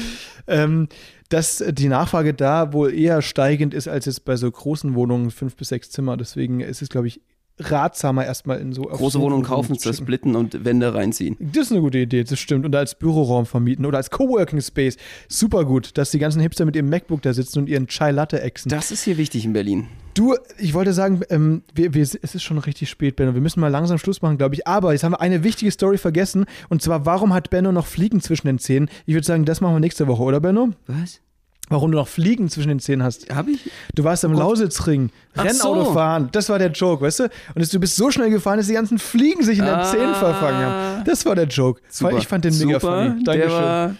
[0.47, 0.88] ähm,
[1.29, 5.57] dass die Nachfrage da wohl eher steigend ist als jetzt bei so großen Wohnungen, fünf
[5.57, 6.16] bis sechs Zimmer.
[6.16, 7.20] Deswegen ist es, glaube ich,
[7.59, 11.37] ratsamer erstmal in so Große Wohnungen Wohnungen kaufen, zersplitten und Wände reinziehen.
[11.40, 12.64] Das ist eine gute Idee, das stimmt.
[12.64, 14.97] Und als Büroraum vermieten oder als Coworking Space.
[15.29, 18.40] Super gut, dass die ganzen Hipster mit ihrem MacBook da sitzen und ihren Chai Latte
[18.40, 18.69] exen.
[18.69, 19.87] Das ist hier wichtig in Berlin.
[20.14, 23.35] Du, ich wollte sagen, ähm, wir, wir, es ist schon richtig spät, Benno.
[23.35, 24.67] Wir müssen mal langsam Schluss machen, glaube ich.
[24.67, 26.47] Aber jetzt haben wir eine wichtige Story vergessen.
[26.69, 28.88] Und zwar, warum hat Benno noch Fliegen zwischen den Zähnen?
[29.07, 30.71] Ich würde sagen, das machen wir nächste Woche, oder Benno?
[30.87, 31.21] Was?
[31.70, 33.35] Warum du noch Fliegen zwischen den Zähnen hast.
[33.35, 33.70] Hab ich?
[33.94, 35.92] Du warst am Lausitzring, Ach Rennauto so.
[35.94, 36.29] fahren.
[36.33, 37.24] Das war der Joke, weißt du?
[37.55, 39.85] Und du bist so schnell gefahren, dass die ganzen Fliegen sich in deinen Ah.
[39.90, 41.05] Zähnen verfangen haben.
[41.05, 41.81] Das war der Joke.
[41.88, 42.18] Super.
[42.18, 43.09] Ich fand den mega Super.
[43.09, 43.24] funny.
[43.24, 43.98] Dankeschön.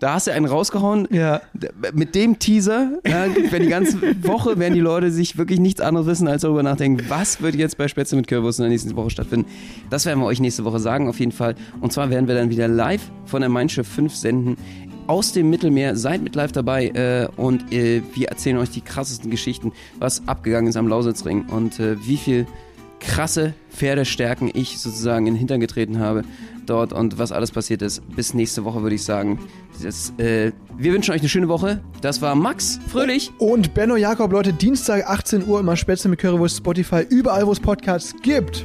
[0.00, 1.06] da hast du einen rausgehauen.
[1.10, 1.40] ja.
[1.94, 6.06] Mit dem Teaser, ja, wenn die ganze Woche werden die Leute sich wirklich nichts anderes
[6.06, 9.10] wissen, als darüber nachdenken, was wird jetzt bei Spätzle mit Kürbis in der nächsten Woche
[9.10, 9.48] stattfinden.
[9.90, 11.54] Das werden wir euch nächste Woche sagen, auf jeden Fall.
[11.80, 14.56] Und zwar werden wir dann wieder live von der Mein Schiff 5 senden.
[15.06, 19.30] Aus dem Mittelmeer, seid mit live dabei äh, und äh, wir erzählen euch die krassesten
[19.30, 22.46] Geschichten, was abgegangen ist am Lausitzring und äh, wie viel
[23.00, 26.22] krasse Pferdestärken ich sozusagen in den Hintern getreten habe
[26.66, 28.02] dort und was alles passiert ist.
[28.16, 29.38] Bis nächste Woche würde ich sagen.
[29.82, 31.82] Das, äh, wir wünschen euch eine schöne Woche.
[32.00, 33.30] Das war Max Fröhlich.
[33.38, 37.60] Und Benno Jakob, Leute, Dienstag 18 Uhr immer Spätzle mit Currywurst, Spotify, überall, wo es
[37.60, 38.64] Podcasts gibt.